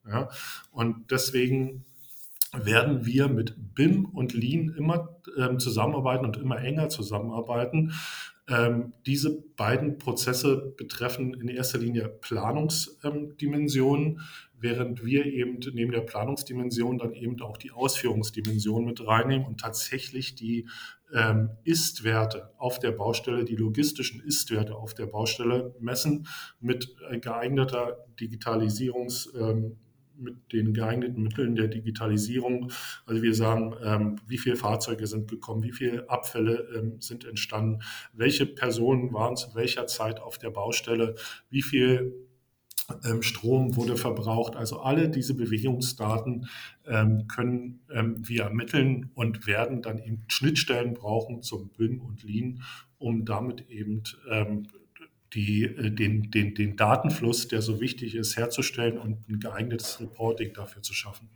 Und 0.72 1.12
deswegen 1.12 1.86
werden 2.54 3.06
wir 3.06 3.30
mit 3.30 3.56
BIM 3.76 4.06
und 4.06 4.34
Lean 4.34 4.74
immer 4.78 5.22
ähm, 5.38 5.60
zusammenarbeiten 5.60 6.26
und 6.26 6.38
immer 6.38 6.60
enger 6.60 6.90
zusammenarbeiten. 6.90 7.94
Ähm, 8.52 8.94
diese 9.06 9.42
beiden 9.56 9.98
Prozesse 9.98 10.74
betreffen 10.76 11.34
in 11.34 11.48
erster 11.48 11.78
Linie 11.78 12.10
Planungsdimensionen, 12.10 14.06
ähm, 14.08 14.20
während 14.60 15.06
wir 15.06 15.26
eben 15.26 15.60
neben 15.74 15.94
der 15.94 16.02
Planungsdimension 16.02 16.98
dann 16.98 17.14
eben 17.14 17.42
auch 17.42 17.56
die 17.56 17.72
Ausführungsdimension 17.72 18.84
mit 18.84 19.08
reinnehmen 19.08 19.48
und 19.48 19.62
tatsächlich 19.62 20.36
die 20.36 20.68
ähm, 21.14 21.52
Ist-Werte 21.64 22.52
auf 22.58 22.78
der 22.80 22.92
Baustelle, 22.92 23.46
die 23.46 23.56
logistischen 23.56 24.22
Ist-Werte 24.22 24.76
auf 24.76 24.94
der 24.96 25.06
Baustelle 25.06 25.74
messen 25.80 26.28
mit 26.60 26.94
äh, 27.10 27.20
geeigneter 27.20 28.06
Digitalisierungs- 28.20 29.34
ähm, 29.34 29.78
mit 30.22 30.54
den 30.54 30.74
geeigneten 30.74 31.24
Mitteln 31.24 31.56
der 31.56 31.68
Digitalisierung. 31.68 32.72
Also 33.06 33.22
wir 33.22 33.34
sagen, 33.34 33.74
ähm, 33.84 34.16
wie 34.28 34.38
viele 34.38 34.56
Fahrzeuge 34.56 35.08
sind 35.08 35.30
gekommen, 35.30 35.64
wie 35.64 35.74
viele 35.74 36.10
Abfälle 36.10 36.68
ähm, 36.76 37.02
sind 37.02 37.26
entstanden, 37.26 37.82
welche 38.14 38.46
Personen 38.46 39.14
waren 39.14 39.36
zu 39.36 39.54
welcher 39.56 39.88
Zeit 39.88 40.20
auf 40.20 40.38
der 40.38 40.52
Baustelle, 40.52 41.16
wie 41.50 41.62
viel 41.62 42.14
ähm, 43.06 43.22
Strom 43.22 43.76
wurde 43.76 43.98
verbraucht. 43.98 44.56
Also 44.56 44.80
alle 44.80 45.10
diese 45.10 45.36
Bewegungsdaten 45.36 46.48
ähm, 46.86 47.28
können 47.28 47.82
ähm, 47.92 48.18
wir 48.28 48.44
ermitteln 48.44 49.12
und 49.14 49.48
werden 49.48 49.82
dann 49.82 50.00
eben 50.00 50.24
Schnittstellen 50.28 50.94
brauchen 50.94 51.42
zum 51.42 51.70
BIM 51.70 52.02
und 52.02 52.24
Lean, 52.24 52.64
um 52.98 53.26
damit 53.26 53.70
eben 53.70 54.04
ähm, 54.30 54.68
die, 55.34 55.64
äh, 55.64 55.92
den, 55.92 56.32
den, 56.32 56.54
den 56.54 56.76
Datenfluss, 56.76 57.48
der 57.48 57.62
so 57.62 57.80
wichtig 57.80 58.16
ist, 58.16 58.38
herzustellen 58.38 58.98
und 58.98 59.28
ein 59.30 59.40
geeignetes 59.40 60.00
Reporting 60.02 60.54
dafür 60.54 60.82
zu 60.82 60.94
schaffen. 60.94 61.30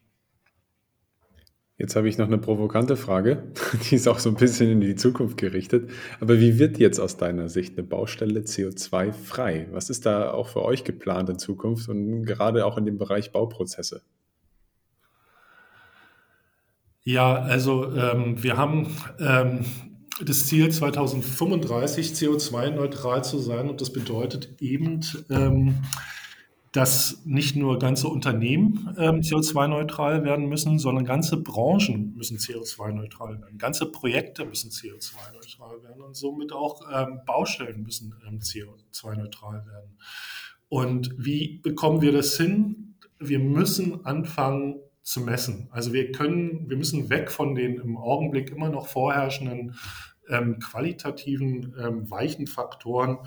Jetzt 1.78 1.98
habe 1.98 2.08
ich 2.08 2.18
noch 2.18 2.28
eine 2.28 2.38
provokante 2.38 2.96
Frage, 2.96 3.52
die 3.90 3.96
ist 3.96 4.08
auch 4.08 4.20
so 4.20 4.30
ein 4.30 4.36
bisschen 4.36 4.72
in 4.72 4.80
die 4.80 4.96
Zukunft 4.96 5.38
gerichtet. 5.38 5.90
Aber 6.22 6.40
wie 6.40 6.58
wird 6.58 6.78
jetzt 6.78 7.00
aus 7.00 7.18
deiner 7.18 7.50
Sicht 7.50 7.78
eine 7.78 7.86
Baustelle 7.86 8.42
CO2-frei? 8.42 9.68
Was 9.72 9.90
ist 9.90 10.06
da 10.06 10.32
auch 10.32 10.48
für 10.48 10.62
euch 10.64 10.86
geplant 10.86 11.30
in 11.30 11.38
Zukunft 11.38 11.90
und 11.90 12.24
gerade 12.24 12.66
auch 12.66 12.78
in 12.78 12.86
dem 12.86 12.98
Bereich 12.98 13.34
Bauprozesse? 13.34 14.04
Ja, 17.04 17.36
also 17.36 17.94
ähm, 17.94 18.42
wir 18.42 18.58
haben 18.58 18.96
ähm, 19.20 19.66
das 20.24 20.46
Ziel 20.46 20.72
2035 20.72 22.12
CO2-neutral 22.12 23.24
zu 23.24 23.40
sein 23.40 23.70
und 23.70 23.82
das 23.82 23.92
bedeutet 23.92 24.62
eben, 24.62 25.02
ähm, 25.30 25.82
dass 26.72 27.22
nicht 27.26 27.56
nur 27.56 27.80
ganze 27.80 28.10
Unternehmen 28.10 28.94
ähm, 28.98 29.22
CO2-neutral 29.22 30.26
werden 30.26 30.48
müssen, 30.48 30.78
sondern 30.78 31.06
ganze 31.06 31.38
Branchen 31.38 32.14
müssen 32.16 32.38
CO2-neutral 32.38 33.40
werden. 33.42 33.58
Ganze 33.58 33.86
Projekte 33.86 34.46
müssen 34.46 34.72
CO2-neutral 34.72 35.82
werden 35.84 36.02
und 36.02 36.16
somit 36.16 36.52
auch 36.52 36.82
ähm, 36.94 37.22
Baustellen 37.26 37.82
müssen 37.84 38.14
ähm, 38.28 38.40
CO2-neutral 38.40 39.66
werden. 39.66 39.98
Und 40.68 41.14
wie 41.18 41.60
bekommen 41.60 42.02
wir 42.02 42.12
das 42.12 42.36
hin? 42.36 42.96
Wir 43.20 43.40
müssen 43.40 44.06
anfangen 44.06 44.76
zu 45.06 45.22
messen. 45.22 45.70
Also 45.72 45.94
wir 45.94 46.12
können, 46.12 46.70
wir 46.70 46.76
müssen 46.76 47.10
weg 47.10 47.32
von 47.32 47.56
den 47.56 47.76
im 47.76 47.96
Augenblick 47.96 48.50
immer 48.50 48.70
noch 48.70 48.88
vorherrschenden 48.88 49.76
ähm, 50.28 50.60
qualitativen 50.60 51.76
ähm, 51.80 52.10
weichen 52.10 52.48
Faktoren 52.48 53.20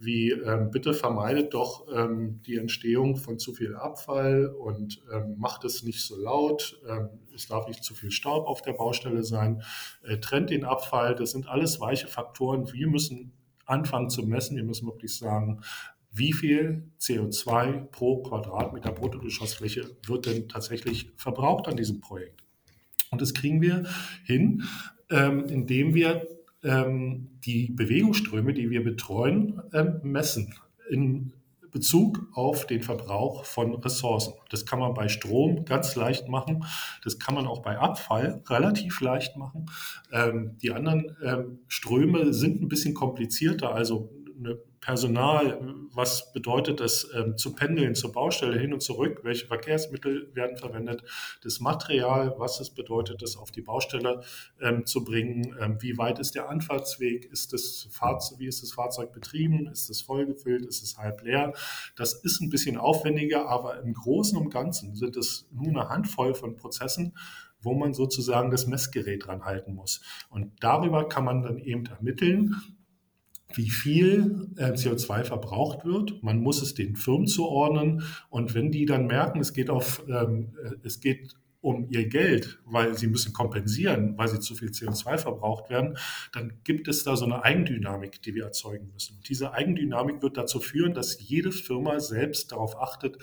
wie 0.00 0.30
ähm, 0.30 0.70
bitte 0.70 0.94
vermeidet 0.94 1.52
doch 1.52 1.86
ähm, 1.94 2.40
die 2.46 2.56
Entstehung 2.56 3.16
von 3.16 3.38
zu 3.38 3.52
viel 3.52 3.76
Abfall 3.76 4.46
und 4.46 5.02
ähm, 5.12 5.34
macht 5.36 5.64
es 5.64 5.82
nicht 5.82 6.00
so 6.00 6.16
laut, 6.16 6.80
ähm, 6.88 7.10
es 7.34 7.48
darf 7.48 7.68
nicht 7.68 7.84
zu 7.84 7.94
viel 7.94 8.10
Staub 8.10 8.46
auf 8.46 8.62
der 8.62 8.72
Baustelle 8.72 9.22
sein, 9.22 9.62
äh, 10.02 10.16
trennt 10.16 10.50
den 10.50 10.64
Abfall, 10.64 11.14
das 11.14 11.32
sind 11.32 11.48
alles 11.48 11.80
weiche 11.80 12.08
Faktoren. 12.08 12.72
Wir 12.72 12.88
müssen 12.88 13.32
anfangen 13.66 14.08
zu 14.08 14.22
messen, 14.22 14.56
wir 14.56 14.64
müssen 14.64 14.86
wirklich 14.86 15.16
sagen, 15.16 15.60
wie 16.12 16.32
viel 16.32 16.90
CO2 17.00 17.86
pro 17.86 18.22
Quadratmeter 18.22 18.92
Bruttogeschossfläche 18.92 19.96
wird 20.06 20.26
denn 20.26 20.48
tatsächlich 20.48 21.10
verbraucht 21.16 21.68
an 21.68 21.76
diesem 21.76 22.00
Projekt. 22.00 22.42
Und 23.10 23.20
das 23.20 23.34
kriegen 23.34 23.60
wir 23.60 23.84
hin, 24.24 24.64
ähm, 25.10 25.46
indem 25.46 25.94
wir 25.94 26.26
ähm, 26.62 27.28
die 27.44 27.70
Bewegungsströme, 27.70 28.52
die 28.52 28.70
wir 28.70 28.84
betreuen, 28.84 29.62
ähm, 29.72 30.00
messen 30.02 30.54
in 30.88 31.32
Bezug 31.70 32.28
auf 32.32 32.66
den 32.66 32.82
Verbrauch 32.82 33.44
von 33.44 33.74
Ressourcen. 33.76 34.34
Das 34.50 34.66
kann 34.66 34.80
man 34.80 34.94
bei 34.94 35.08
Strom 35.08 35.64
ganz 35.64 35.94
leicht 35.94 36.28
machen. 36.28 36.64
Das 37.04 37.18
kann 37.18 37.34
man 37.34 37.46
auch 37.46 37.62
bei 37.62 37.78
Abfall 37.78 38.42
relativ 38.48 39.00
leicht 39.00 39.36
machen. 39.36 39.66
Ähm, 40.12 40.56
die 40.60 40.72
anderen 40.72 41.16
ähm, 41.22 41.60
Ströme 41.68 42.32
sind 42.32 42.60
ein 42.60 42.68
bisschen 42.68 42.94
komplizierter. 42.94 43.72
Also 43.72 44.10
eine 44.38 44.58
Personal, 44.80 45.60
was 45.92 46.32
bedeutet 46.32 46.80
das 46.80 47.06
ähm, 47.14 47.36
zu 47.36 47.54
pendeln 47.54 47.94
zur 47.94 48.12
Baustelle 48.12 48.58
hin 48.58 48.72
und 48.72 48.80
zurück, 48.80 49.20
welche 49.24 49.46
Verkehrsmittel 49.46 50.34
werden 50.34 50.56
verwendet, 50.56 51.04
das 51.42 51.60
Material, 51.60 52.34
was 52.38 52.60
es 52.60 52.70
bedeutet, 52.70 53.20
das 53.20 53.36
auf 53.36 53.50
die 53.50 53.60
Baustelle 53.60 54.22
ähm, 54.60 54.86
zu 54.86 55.04
bringen, 55.04 55.54
ähm, 55.60 55.76
wie 55.80 55.98
weit 55.98 56.18
ist 56.18 56.34
der 56.34 56.48
Anfahrtsweg, 56.48 57.30
ist 57.30 57.52
das 57.52 57.88
Fahrzeug, 57.90 58.38
wie 58.38 58.46
ist 58.46 58.62
das 58.62 58.72
Fahrzeug 58.72 59.12
betrieben, 59.12 59.66
ist 59.66 59.90
es 59.90 60.00
vollgefüllt, 60.00 60.64
ist 60.64 60.82
es 60.82 60.96
halb 60.96 61.22
leer. 61.22 61.52
Das 61.96 62.14
ist 62.14 62.40
ein 62.40 62.48
bisschen 62.48 62.78
aufwendiger, 62.78 63.48
aber 63.48 63.82
im 63.82 63.92
Großen 63.92 64.38
und 64.38 64.48
Ganzen 64.48 64.94
sind 64.96 65.16
es 65.18 65.46
nur 65.52 65.68
eine 65.68 65.90
Handvoll 65.90 66.34
von 66.34 66.56
Prozessen, 66.56 67.12
wo 67.60 67.74
man 67.74 67.92
sozusagen 67.92 68.50
das 68.50 68.66
Messgerät 68.66 69.26
dran 69.26 69.44
halten 69.44 69.74
muss. 69.74 70.00
Und 70.30 70.52
darüber 70.60 71.06
kann 71.06 71.24
man 71.24 71.42
dann 71.42 71.58
eben 71.58 71.84
ermitteln, 71.84 72.56
wie 73.54 73.70
viel 73.70 74.48
äh, 74.56 74.72
CO2 74.72 75.24
verbraucht 75.24 75.84
wird. 75.84 76.22
Man 76.22 76.40
muss 76.40 76.62
es 76.62 76.74
den 76.74 76.96
Firmen 76.96 77.26
zuordnen. 77.26 78.02
Und 78.28 78.54
wenn 78.54 78.70
die 78.70 78.86
dann 78.86 79.06
merken, 79.06 79.40
es 79.40 79.52
geht 79.52 79.70
auf, 79.70 80.04
ähm, 80.08 80.54
äh, 80.62 80.74
es 80.82 81.00
geht 81.00 81.34
um 81.62 81.88
ihr 81.90 82.08
Geld, 82.08 82.58
weil 82.64 82.96
sie 82.96 83.06
müssen 83.06 83.32
kompensieren, 83.32 84.16
weil 84.16 84.28
sie 84.28 84.40
zu 84.40 84.54
viel 84.54 84.70
CO2 84.70 85.18
verbraucht 85.18 85.68
werden, 85.68 85.98
dann 86.32 86.54
gibt 86.64 86.88
es 86.88 87.04
da 87.04 87.16
so 87.16 87.26
eine 87.26 87.44
Eigendynamik, 87.44 88.22
die 88.22 88.34
wir 88.34 88.44
erzeugen 88.44 88.90
müssen. 88.92 89.16
Und 89.16 89.28
diese 89.28 89.52
Eigendynamik 89.52 90.22
wird 90.22 90.38
dazu 90.38 90.58
führen, 90.58 90.94
dass 90.94 91.20
jede 91.20 91.52
Firma 91.52 92.00
selbst 92.00 92.52
darauf 92.52 92.80
achtet, 92.80 93.18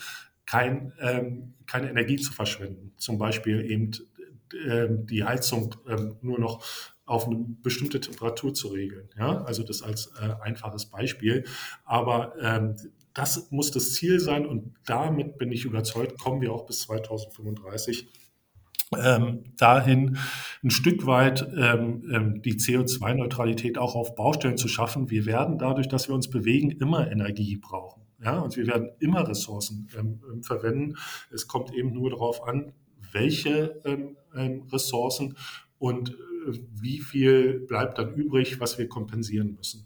kein, 0.46 0.94
ähm, 1.00 1.56
keine 1.66 1.90
Energie 1.90 2.18
zu 2.18 2.32
verschwenden. 2.32 2.94
Zum 2.98 3.18
Beispiel 3.18 3.70
eben 3.70 3.92
äh, 4.54 4.88
die 4.90 5.24
Heizung 5.24 5.76
äh, 5.88 5.98
nur 6.22 6.40
noch 6.40 6.64
auf 7.08 7.26
eine 7.26 7.38
bestimmte 7.64 8.00
Temperatur 8.00 8.54
zu 8.54 8.68
regeln. 8.68 9.10
Ja? 9.18 9.44
Also 9.44 9.64
das 9.64 9.82
als 9.82 10.12
äh, 10.22 10.36
einfaches 10.44 10.86
Beispiel. 10.86 11.46
Aber 11.86 12.34
ähm, 12.40 12.76
das 13.14 13.50
muss 13.50 13.72
das 13.72 13.94
Ziel 13.94 14.20
sein 14.20 14.46
und 14.46 14.76
damit 14.86 15.40
bin 15.40 15.52
ich 15.52 15.66
überzeugt, 15.66 16.20
kommen 16.20 16.42
wir 16.42 16.54
auch 16.54 16.68
bis 16.68 16.82
2035 16.82 18.08
ähm, 18.96 19.44
dahin 19.58 20.18
ein 20.64 20.70
Stück 20.70 21.06
weit 21.08 21.46
ähm, 21.58 22.10
ähm 22.14 22.42
die 22.42 22.54
CO2-Neutralität 22.54 23.78
auch 23.78 23.96
auf 23.96 24.16
Baustellen 24.16 24.56
zu 24.56 24.68
schaffen. 24.68 25.10
Wir 25.10 25.26
werden 25.26 25.58
dadurch, 25.58 25.90
dass 25.90 26.08
wir 26.08 26.16
uns 26.16 26.30
bewegen, 26.30 26.72
immer 26.72 27.12
Energie 27.12 27.58
brauchen. 27.58 28.04
Ja, 28.24 28.40
und 28.40 28.56
wir 28.56 28.66
werden 28.68 28.90
immer 29.00 29.28
Ressourcen 29.28 29.90
ähm, 29.98 30.22
ähm 30.32 30.44
verwenden. 30.44 30.96
Es 31.32 31.48
kommt 31.48 31.74
eben 31.74 31.92
nur 31.94 32.12
darauf 32.12 32.48
an, 32.48 32.72
welche 33.12 33.82
ähm, 33.84 34.64
Ressourcen 34.72 35.36
und 35.80 36.16
wie 36.54 37.00
viel 37.00 37.60
bleibt 37.68 37.98
dann 37.98 38.14
übrig, 38.14 38.60
was 38.60 38.78
wir 38.78 38.88
kompensieren 38.88 39.56
müssen. 39.56 39.86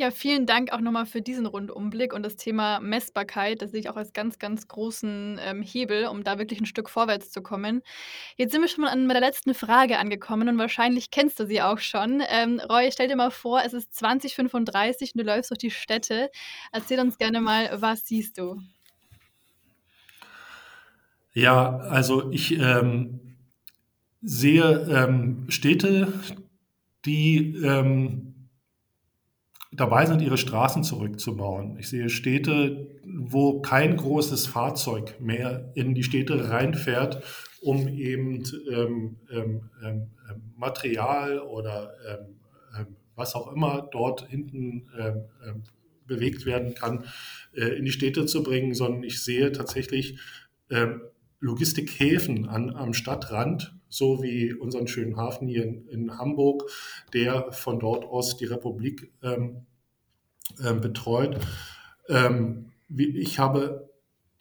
Ja, 0.00 0.12
vielen 0.12 0.46
Dank 0.46 0.72
auch 0.72 0.78
nochmal 0.80 1.06
für 1.06 1.20
diesen 1.20 1.44
Rundumblick 1.44 2.14
und 2.14 2.22
das 2.22 2.36
Thema 2.36 2.78
Messbarkeit. 2.78 3.60
Das 3.60 3.72
sehe 3.72 3.80
ich 3.80 3.90
auch 3.90 3.96
als 3.96 4.12
ganz, 4.12 4.38
ganz 4.38 4.68
großen 4.68 5.40
ähm, 5.42 5.60
Hebel, 5.60 6.06
um 6.06 6.22
da 6.22 6.38
wirklich 6.38 6.60
ein 6.60 6.66
Stück 6.66 6.88
vorwärts 6.88 7.32
zu 7.32 7.42
kommen. 7.42 7.82
Jetzt 8.36 8.52
sind 8.52 8.60
wir 8.60 8.68
schon 8.68 8.84
mal 8.84 8.92
an 8.92 9.08
der 9.08 9.18
letzten 9.18 9.54
Frage 9.54 9.98
angekommen 9.98 10.48
und 10.48 10.56
wahrscheinlich 10.56 11.10
kennst 11.10 11.40
du 11.40 11.46
sie 11.46 11.62
auch 11.62 11.80
schon. 11.80 12.22
Ähm, 12.28 12.60
Roy, 12.60 12.90
stell 12.92 13.08
dir 13.08 13.16
mal 13.16 13.32
vor, 13.32 13.60
es 13.66 13.72
ist 13.72 13.92
2035 13.92 15.16
und 15.16 15.18
du 15.18 15.24
läufst 15.24 15.50
durch 15.50 15.58
die 15.58 15.72
Städte. 15.72 16.30
Erzähl 16.70 17.00
uns 17.00 17.18
gerne 17.18 17.40
mal, 17.40 17.68
was 17.82 18.06
siehst 18.06 18.38
du? 18.38 18.60
Ja, 21.32 21.76
also 21.78 22.30
ich 22.30 22.56
ähm, 22.56 23.27
sehe 24.20 24.86
ähm, 24.90 25.46
Städte, 25.48 26.12
die 27.04 27.56
ähm, 27.62 28.48
dabei 29.72 30.06
sind, 30.06 30.22
ihre 30.22 30.38
Straßen 30.38 30.82
zurückzubauen. 30.82 31.78
Ich 31.78 31.88
sehe 31.88 32.08
Städte, 32.08 32.88
wo 33.04 33.60
kein 33.60 33.96
großes 33.96 34.46
Fahrzeug 34.46 35.20
mehr 35.20 35.70
in 35.74 35.94
die 35.94 36.02
Städte 36.02 36.50
reinfährt, 36.50 37.22
um 37.60 37.88
eben 37.88 38.44
ähm, 38.70 39.16
ähm, 39.30 39.70
ähm 39.82 40.10
Material 40.56 41.38
oder 41.38 41.92
ähm, 42.06 42.40
ähm, 42.78 42.96
was 43.14 43.34
auch 43.34 43.52
immer 43.52 43.88
dort 43.92 44.28
hinten 44.28 44.86
bewegt 46.06 46.46
werden 46.46 46.74
kann, 46.74 47.04
äh, 47.54 47.64
in 47.76 47.84
die 47.84 47.92
Städte 47.92 48.26
zu 48.26 48.42
bringen, 48.42 48.74
sondern 48.74 49.02
ich 49.02 49.22
sehe 49.22 49.52
tatsächlich 49.52 50.18
Logistikhäfen 51.40 52.46
an, 52.46 52.68
am 52.68 52.92
Stadtrand, 52.92 53.77
so 53.88 54.22
wie 54.22 54.52
unseren 54.52 54.88
schönen 54.88 55.16
Hafen 55.16 55.48
hier 55.48 55.64
in, 55.64 55.88
in 55.88 56.18
Hamburg, 56.18 56.70
der 57.12 57.52
von 57.52 57.78
dort 57.78 58.04
aus 58.04 58.36
die 58.36 58.44
Republik 58.44 59.12
ähm, 59.22 59.66
äh, 60.62 60.74
betreut. 60.74 61.38
Ähm, 62.08 62.72
ich 62.96 63.38
habe 63.38 63.87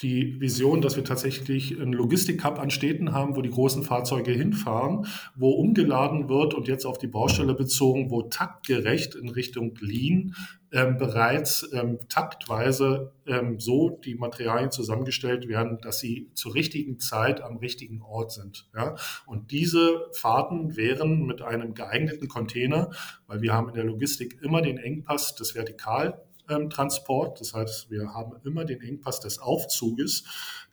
die 0.01 0.39
Vision, 0.39 0.81
dass 0.81 0.95
wir 0.95 1.03
tatsächlich 1.03 1.79
einen 1.79 1.93
Logistik-Hub 1.93 2.60
an 2.60 2.69
Städten 2.69 3.13
haben, 3.13 3.36
wo 3.36 3.41
die 3.41 3.49
großen 3.49 3.83
Fahrzeuge 3.83 4.31
hinfahren, 4.31 5.07
wo 5.36 5.51
umgeladen 5.51 6.29
wird 6.29 6.53
und 6.53 6.67
jetzt 6.67 6.86
auf 6.86 6.99
die 6.99 7.07
Baustelle 7.07 7.55
bezogen, 7.55 8.12
wo 8.12 8.21
taktgerecht 8.21 9.15
in 9.15 9.29
Richtung 9.29 9.75
Lean 9.81 10.36
ähm, 10.71 10.97
bereits 10.97 11.67
ähm, 11.73 11.97
taktweise 12.10 13.13
ähm, 13.25 13.60
so 13.60 13.99
die 14.03 14.15
Materialien 14.15 14.69
zusammengestellt 14.69 15.47
werden, 15.47 15.79
dass 15.81 15.99
sie 15.99 16.29
zur 16.36 16.53
richtigen 16.53 16.99
Zeit 16.99 17.41
am 17.41 17.57
richtigen 17.57 18.01
Ort 18.01 18.33
sind. 18.33 18.69
Ja? 18.75 18.95
Und 19.25 19.51
diese 19.51 20.07
Fahrten 20.12 20.75
wären 20.75 21.25
mit 21.25 21.41
einem 21.41 21.73
geeigneten 21.73 22.27
Container, 22.27 22.91
weil 23.25 23.41
wir 23.41 23.53
haben 23.53 23.69
in 23.69 23.75
der 23.75 23.86
Logistik 23.86 24.39
immer 24.43 24.62
den 24.62 24.77
Engpass 24.77 25.33
des 25.33 25.55
Vertikal 25.55 26.21
ähm, 26.49 26.69
Transport. 26.69 27.39
Das 27.39 27.53
heißt, 27.53 27.89
wir 27.89 28.13
haben 28.13 28.33
immer 28.43 28.65
den 28.65 28.81
Engpass 28.81 29.19
des 29.19 29.39
Aufzuges. 29.39 30.23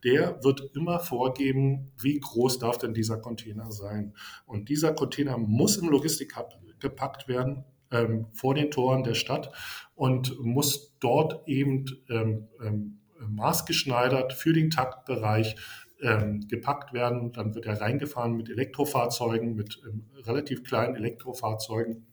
Der 0.03 0.43
wird 0.43 0.71
immer 0.75 1.01
vorgeben, 1.01 1.93
wie 2.01 2.19
groß 2.19 2.59
darf 2.59 2.79
denn 2.79 2.95
dieser 2.95 3.19
Container 3.19 3.73
sein. 3.73 4.15
Und 4.47 4.69
dieser 4.69 4.93
Container 4.93 5.39
muss 5.39 5.77
im 5.77 5.89
Logistik-Hub 5.89 6.59
gepackt 6.79 7.29
werden 7.29 7.65
ähm, 7.91 8.27
vor 8.33 8.55
den 8.55 8.71
Toren 8.71 9.05
der 9.05 9.15
Stadt 9.15 9.53
und 9.95 10.39
muss 10.41 10.97
dort 11.01 11.47
eben 11.49 11.87
ähm, 12.11 12.49
ähm, 12.63 13.01
maßgeschneidert 13.27 14.33
für 14.33 14.53
den 14.53 14.71
Taktbereich 14.71 15.57
ähm, 16.03 16.47
gepackt 16.49 16.93
werden. 16.93 17.33
Dann 17.33 17.55
wird 17.55 17.67
er 17.67 17.81
reingefahren 17.81 18.37
mit 18.37 18.51
Elektrofahrzeugen, 18.51 19.55
mit 19.55 19.81
relativ 20.27 20.65
kleinen 20.65 20.97
Elektrofahrzeugen 20.97 22.07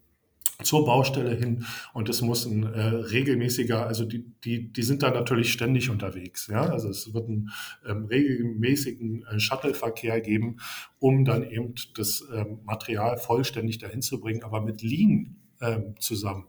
zur 0.63 0.85
Baustelle 0.85 1.35
hin 1.35 1.65
und 1.93 2.09
es 2.09 2.21
muss 2.21 2.45
ein 2.45 2.63
äh, 2.63 2.81
regelmäßiger, 2.81 3.85
also 3.85 4.05
die, 4.05 4.25
die, 4.43 4.71
die 4.71 4.83
sind 4.83 5.03
da 5.03 5.11
natürlich 5.11 5.51
ständig 5.51 5.89
unterwegs. 5.89 6.47
Ja? 6.47 6.63
Also 6.63 6.89
es 6.89 7.13
wird 7.13 7.27
einen 7.27 7.49
ähm, 7.87 8.05
regelmäßigen 8.05 9.25
äh, 9.25 9.39
Shuttle-Verkehr 9.39 10.21
geben, 10.21 10.57
um 10.99 11.25
dann 11.25 11.43
eben 11.43 11.75
das 11.95 12.23
ähm, 12.33 12.59
Material 12.63 13.17
vollständig 13.17 13.77
dahin 13.77 14.01
zu 14.01 14.19
bringen, 14.19 14.43
aber 14.43 14.61
mit 14.61 14.81
Lean 14.81 15.35
ähm, 15.61 15.95
zusammen 15.99 16.47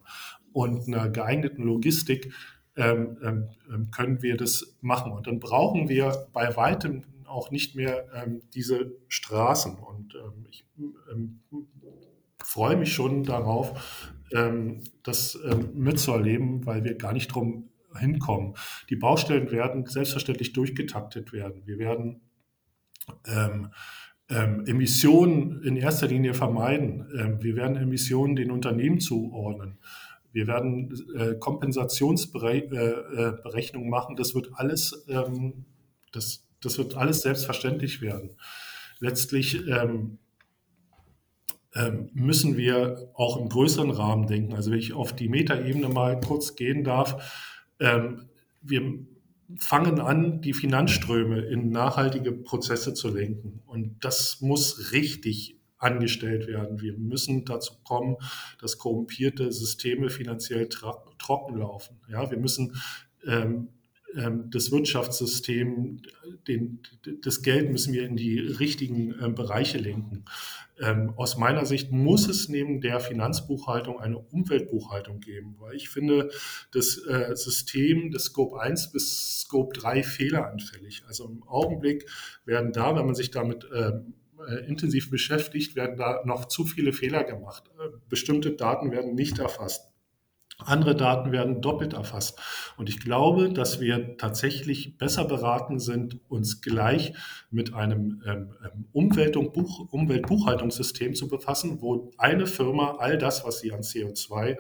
und 0.53 0.87
einer 0.87 1.09
geeigneten 1.09 1.63
Logistik 1.63 2.33
ähm, 2.77 3.19
ähm, 3.23 3.49
ähm, 3.71 3.91
können 3.91 4.23
wir 4.23 4.37
das 4.37 4.77
machen. 4.81 5.13
Und 5.13 5.27
dann 5.27 5.41
brauchen 5.41 5.89
wir 5.89 6.29
bei 6.33 6.57
weitem 6.57 7.05
auch 7.27 7.51
nicht 7.51 7.75
mehr 7.75 8.07
ähm, 8.15 8.43
diese 8.55 8.93
Straßen. 9.09 9.77
Und 9.77 10.15
ähm, 10.15 10.47
ich 10.51 10.65
ähm, 11.13 11.41
freue 12.45 12.77
mich 12.77 12.93
schon 12.93 13.25
darauf, 13.25 14.19
das 15.03 15.39
mitzuerleben, 15.75 16.65
weil 16.65 16.85
wir 16.85 16.95
gar 16.95 17.13
nicht 17.13 17.29
drum 17.29 17.69
hinkommen. 17.99 18.55
Die 18.89 18.97
Baustellen 18.97 19.51
werden 19.51 19.85
selbstverständlich 19.85 20.55
durchgetaktet 20.55 21.35
werden. 21.35 21.67
Wir 21.67 21.79
werden 21.79 22.23
Emissionen 24.29 25.63
in 25.63 25.77
erster 25.77 26.07
Linie 26.07 26.33
vermeiden. 26.33 27.39
wir 27.43 27.57
werden 27.57 27.77
Emissionen 27.77 28.35
den 28.35 28.51
Unternehmen 28.51 29.01
zuordnen. 29.01 29.79
Wir 30.33 30.47
werden 30.47 30.95
äh, 31.17 31.35
Kompensationsberechnungen 31.39 33.87
äh, 33.87 33.91
machen. 33.91 34.17
Das 34.17 34.35
wird 34.35 34.49
alles, 34.55 35.05
ähm, 35.09 35.67
das, 36.13 36.47
das 36.63 36.79
wird 36.79 36.97
alles 36.97 37.21
selbstverständlich 37.21 38.01
werden. 38.01 38.31
Letztlich 38.99 39.67
ähm, 39.69 39.69
ähm, 39.69 40.19
müssen 42.13 42.57
wir 42.57 43.11
auch 43.15 43.39
im 43.39 43.49
größeren 43.49 43.91
Rahmen 43.91 44.27
denken. 44.27 44.55
Also 44.55 44.71
wenn 44.71 44.79
ich 44.79 44.93
auf 44.93 45.15
die 45.15 45.29
Metaebene 45.29 45.89
mal 45.89 46.21
kurz 46.21 46.55
gehen 46.55 46.85
darf, 46.85 47.67
ähm, 47.81 48.29
wir 48.61 48.83
fangen 49.59 50.01
an, 50.01 50.41
die 50.41 50.53
Finanzströme 50.53 51.41
in 51.41 51.71
nachhaltige 51.71 52.33
Prozesse 52.33 52.95
zu 52.95 53.09
lenken. 53.09 53.63
Und 53.67 54.05
das 54.05 54.41
muss 54.41 54.93
richtig 54.93 55.59
angestellt 55.79 56.47
werden. 56.47 56.81
Wir 56.81 56.97
müssen 56.97 57.45
dazu 57.45 57.75
kommen, 57.85 58.17
dass 58.61 58.79
korrumpierte 58.79 59.51
Systeme 59.53 60.11
finanziell 60.11 60.69
trocken 60.69 61.57
laufen. 61.57 62.01
Ja, 62.09 62.31
wir 62.31 62.39
müssen 62.39 62.77
ähm, 63.27 63.33
ähm, 63.33 63.69
das 64.15 64.71
Wirtschaftssystem, 64.71 66.03
den, 66.47 66.81
das 67.23 67.43
Geld 67.43 67.71
müssen 67.71 67.93
wir 67.93 68.05
in 68.05 68.17
die 68.17 68.39
richtigen 68.39 69.13
äh, 69.19 69.29
Bereiche 69.29 69.79
lenken. 69.79 70.25
Ähm, 70.81 71.13
aus 71.17 71.37
meiner 71.37 71.65
Sicht 71.65 71.93
muss 71.93 72.29
es 72.29 72.49
neben 72.49 72.81
der 72.81 73.01
Finanzbuchhaltung 73.01 74.01
eine 74.01 74.19
Umweltbuchhaltung 74.19 75.21
geben, 75.21 75.57
weil 75.59 75.77
ich 75.77 75.89
finde, 75.89 76.31
das 76.73 76.99
äh, 77.07 77.35
System 77.37 78.11
des 78.11 78.25
Scope 78.25 78.61
1 78.61 78.93
bis 78.93 79.43
Scope 79.43 79.79
3 79.79 80.03
fehleranfällig. 80.03 81.05
Also 81.07 81.27
im 81.27 81.43
Augenblick 81.45 82.09
werden 82.45 82.73
da, 82.73 82.97
wenn 82.97 83.07
man 83.07 83.15
sich 83.15 83.31
damit 83.31 83.65
äh, 83.71 83.93
äh, 84.49 84.67
intensiv 84.67 85.11
beschäftigt, 85.11 85.77
werden 85.77 85.97
da 85.97 86.23
noch 86.25 86.47
zu 86.47 86.65
viele 86.65 86.93
Fehler 86.93 87.25
gemacht. 87.25 87.71
Äh, 87.79 87.97
bestimmte 88.09 88.53
Daten 88.53 88.91
werden 88.91 89.15
nicht 89.15 89.39
erfasst. 89.39 89.92
Andere 90.67 90.95
Daten 90.95 91.33
werden 91.33 91.61
doppelt 91.61 91.95
erfasst. 91.95 92.39
Und 92.77 92.89
ich 92.89 93.01
glaube, 93.01 93.53
dass 93.53 93.81
wir 93.81 94.17
tatsächlich 94.17 94.97
besser 94.99 95.25
beraten 95.25 95.79
sind, 95.79 96.21
uns 96.29 96.61
gleich 96.61 97.15
mit 97.51 97.75
einem 97.75 98.23
ähm, 98.27 98.55
ähm 98.65 99.53
Buch, 99.53 99.93
Umweltbuchhaltungssystem 99.93 101.15
zu 101.15 101.29
befassen, 101.29 101.81
wo 101.81 102.11
eine 102.19 102.47
Firma 102.47 102.97
all 102.99 103.19
das, 103.19 103.45
was 103.45 103.61
sie 103.61 103.73
an 103.73 103.81
CO2 103.81 104.57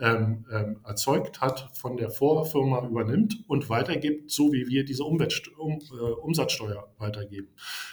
ähm, 0.00 0.44
ähm, 0.52 0.80
erzeugt 0.84 1.40
hat, 1.40 1.70
von 1.76 1.96
der 1.96 2.10
Vorfirma 2.10 2.86
übernimmt 2.86 3.44
und 3.48 3.68
weitergibt, 3.68 4.30
so 4.30 4.52
wie 4.52 4.68
wir 4.68 4.84
diese 4.84 5.04
Umwelt, 5.04 5.48
um, 5.56 5.78
äh, 5.92 5.94
Umsatzsteuer 5.94 6.92
weitergeben. 6.98 7.48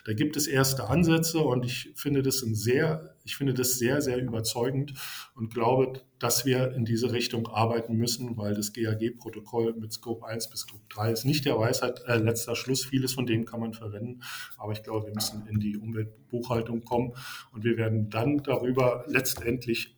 Da 0.06 0.14
gibt 0.14 0.38
es 0.38 0.48
erste 0.48 0.88
Ansätze 0.88 1.40
und 1.40 1.66
ich 1.66 1.92
finde 1.96 2.22
das 2.22 2.42
ein 2.44 2.56
sehr, 2.56 3.16
ich 3.24 3.36
finde 3.36 3.54
das 3.54 3.80
sehr, 3.80 4.02
sehr 4.02 4.22
überzeugend 4.22 4.94
und 5.36 5.54
glaube, 5.54 6.02
dass 6.20 6.46
wir 6.46 6.74
in 6.74 6.86
diese 6.86 7.12
Richtung 7.12 7.48
arbeiten 7.48 7.96
müssen, 7.96 8.38
weil 8.38 8.54
das 8.54 8.72
GAG-Protokoll 8.72 9.74
mit 9.74 9.92
Scope 9.92 10.26
1 10.26 10.50
bis 10.50 10.62
Scope 10.62 10.84
3 10.90 11.12
ist 11.12 11.26
nicht 11.26 11.46
der 11.46 11.58
Weisheit 11.58 12.04
äh, 12.08 12.18
letzter 12.18 12.56
Schluss. 12.56 12.86
Vieles 12.86 13.14
von 13.14 13.26
dem 13.26 13.46
kann 13.46 13.60
man 13.60 13.74
verwenden, 13.74 14.22
aber 14.58 14.72
ich 14.72 14.84
glaube, 14.84 15.08
wir 15.08 15.14
müssen 15.14 15.48
in 15.48 15.60
die 15.60 15.78
Umweltbuchhaltung 15.78 16.84
kommen 16.84 17.14
und 17.52 17.64
wir 17.64 17.78
werden 17.78 18.10
dann 18.10 18.44
darüber 18.44 19.06
letztendlich 19.08 19.96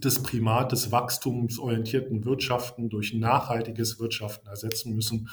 das 0.00 0.22
Primat 0.22 0.72
des 0.72 0.92
wachstumsorientierten 0.92 2.24
Wirtschaften 2.24 2.88
durch 2.88 3.14
nachhaltiges 3.14 3.98
Wirtschaften 4.00 4.48
ersetzen 4.48 4.94
müssen. 4.94 5.28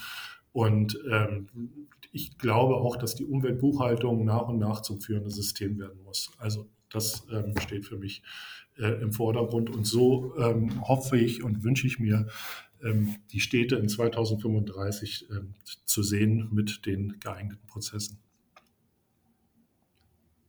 Und 0.52 0.98
ähm, 1.12 1.48
ich 2.12 2.38
glaube 2.38 2.76
auch, 2.76 2.96
dass 2.96 3.16
die 3.16 3.26
Umweltbuchhaltung 3.26 4.24
nach 4.24 4.48
und 4.48 4.58
nach 4.58 4.82
zum 4.82 5.02
führenden 5.02 5.32
System 5.32 5.78
werden 5.78 6.02
muss. 6.04 6.32
Also 6.38 6.70
das 6.90 7.28
ähm, 7.32 7.54
steht 7.60 7.86
für 7.86 7.98
mich 7.98 8.24
äh, 8.78 9.02
im 9.02 9.12
Vordergrund. 9.12 9.70
Und 9.70 9.86
so 9.86 10.36
ähm, 10.38 10.88
hoffe 10.88 11.18
ich 11.18 11.44
und 11.44 11.64
wünsche 11.64 11.88
ich 11.88 12.00
mir, 12.00 12.28
ähm, 12.84 13.16
die 13.32 13.40
Städte 13.40 13.76
in 13.76 13.90
2035 13.90 15.28
ähm, 15.30 15.56
zu 15.86 16.04
sehen 16.04 16.50
mit 16.52 16.86
den 16.86 17.20
geeigneten 17.20 17.66
Prozessen. 17.68 18.20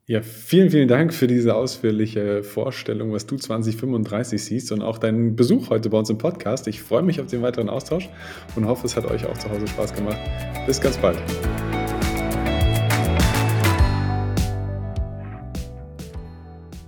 Ja, 0.08 0.22
vielen, 0.22 0.70
vielen 0.70 0.86
Dank 0.86 1.12
für 1.12 1.26
diese 1.26 1.56
ausführliche 1.56 2.44
Vorstellung, 2.44 3.12
was 3.12 3.26
du 3.26 3.36
2035 3.36 4.40
siehst 4.40 4.70
und 4.70 4.80
auch 4.80 4.98
deinen 4.98 5.34
Besuch 5.34 5.68
heute 5.68 5.90
bei 5.90 5.98
uns 5.98 6.08
im 6.10 6.16
Podcast. 6.16 6.68
Ich 6.68 6.80
freue 6.80 7.02
mich 7.02 7.20
auf 7.20 7.26
den 7.26 7.42
weiteren 7.42 7.68
Austausch 7.68 8.08
und 8.54 8.66
hoffe, 8.66 8.86
es 8.86 8.96
hat 8.96 9.04
euch 9.06 9.26
auch 9.26 9.36
zu 9.36 9.50
Hause 9.50 9.66
Spaß 9.66 9.94
gemacht. 9.94 10.18
Bis 10.64 10.80
ganz 10.80 10.96
bald. 10.98 11.18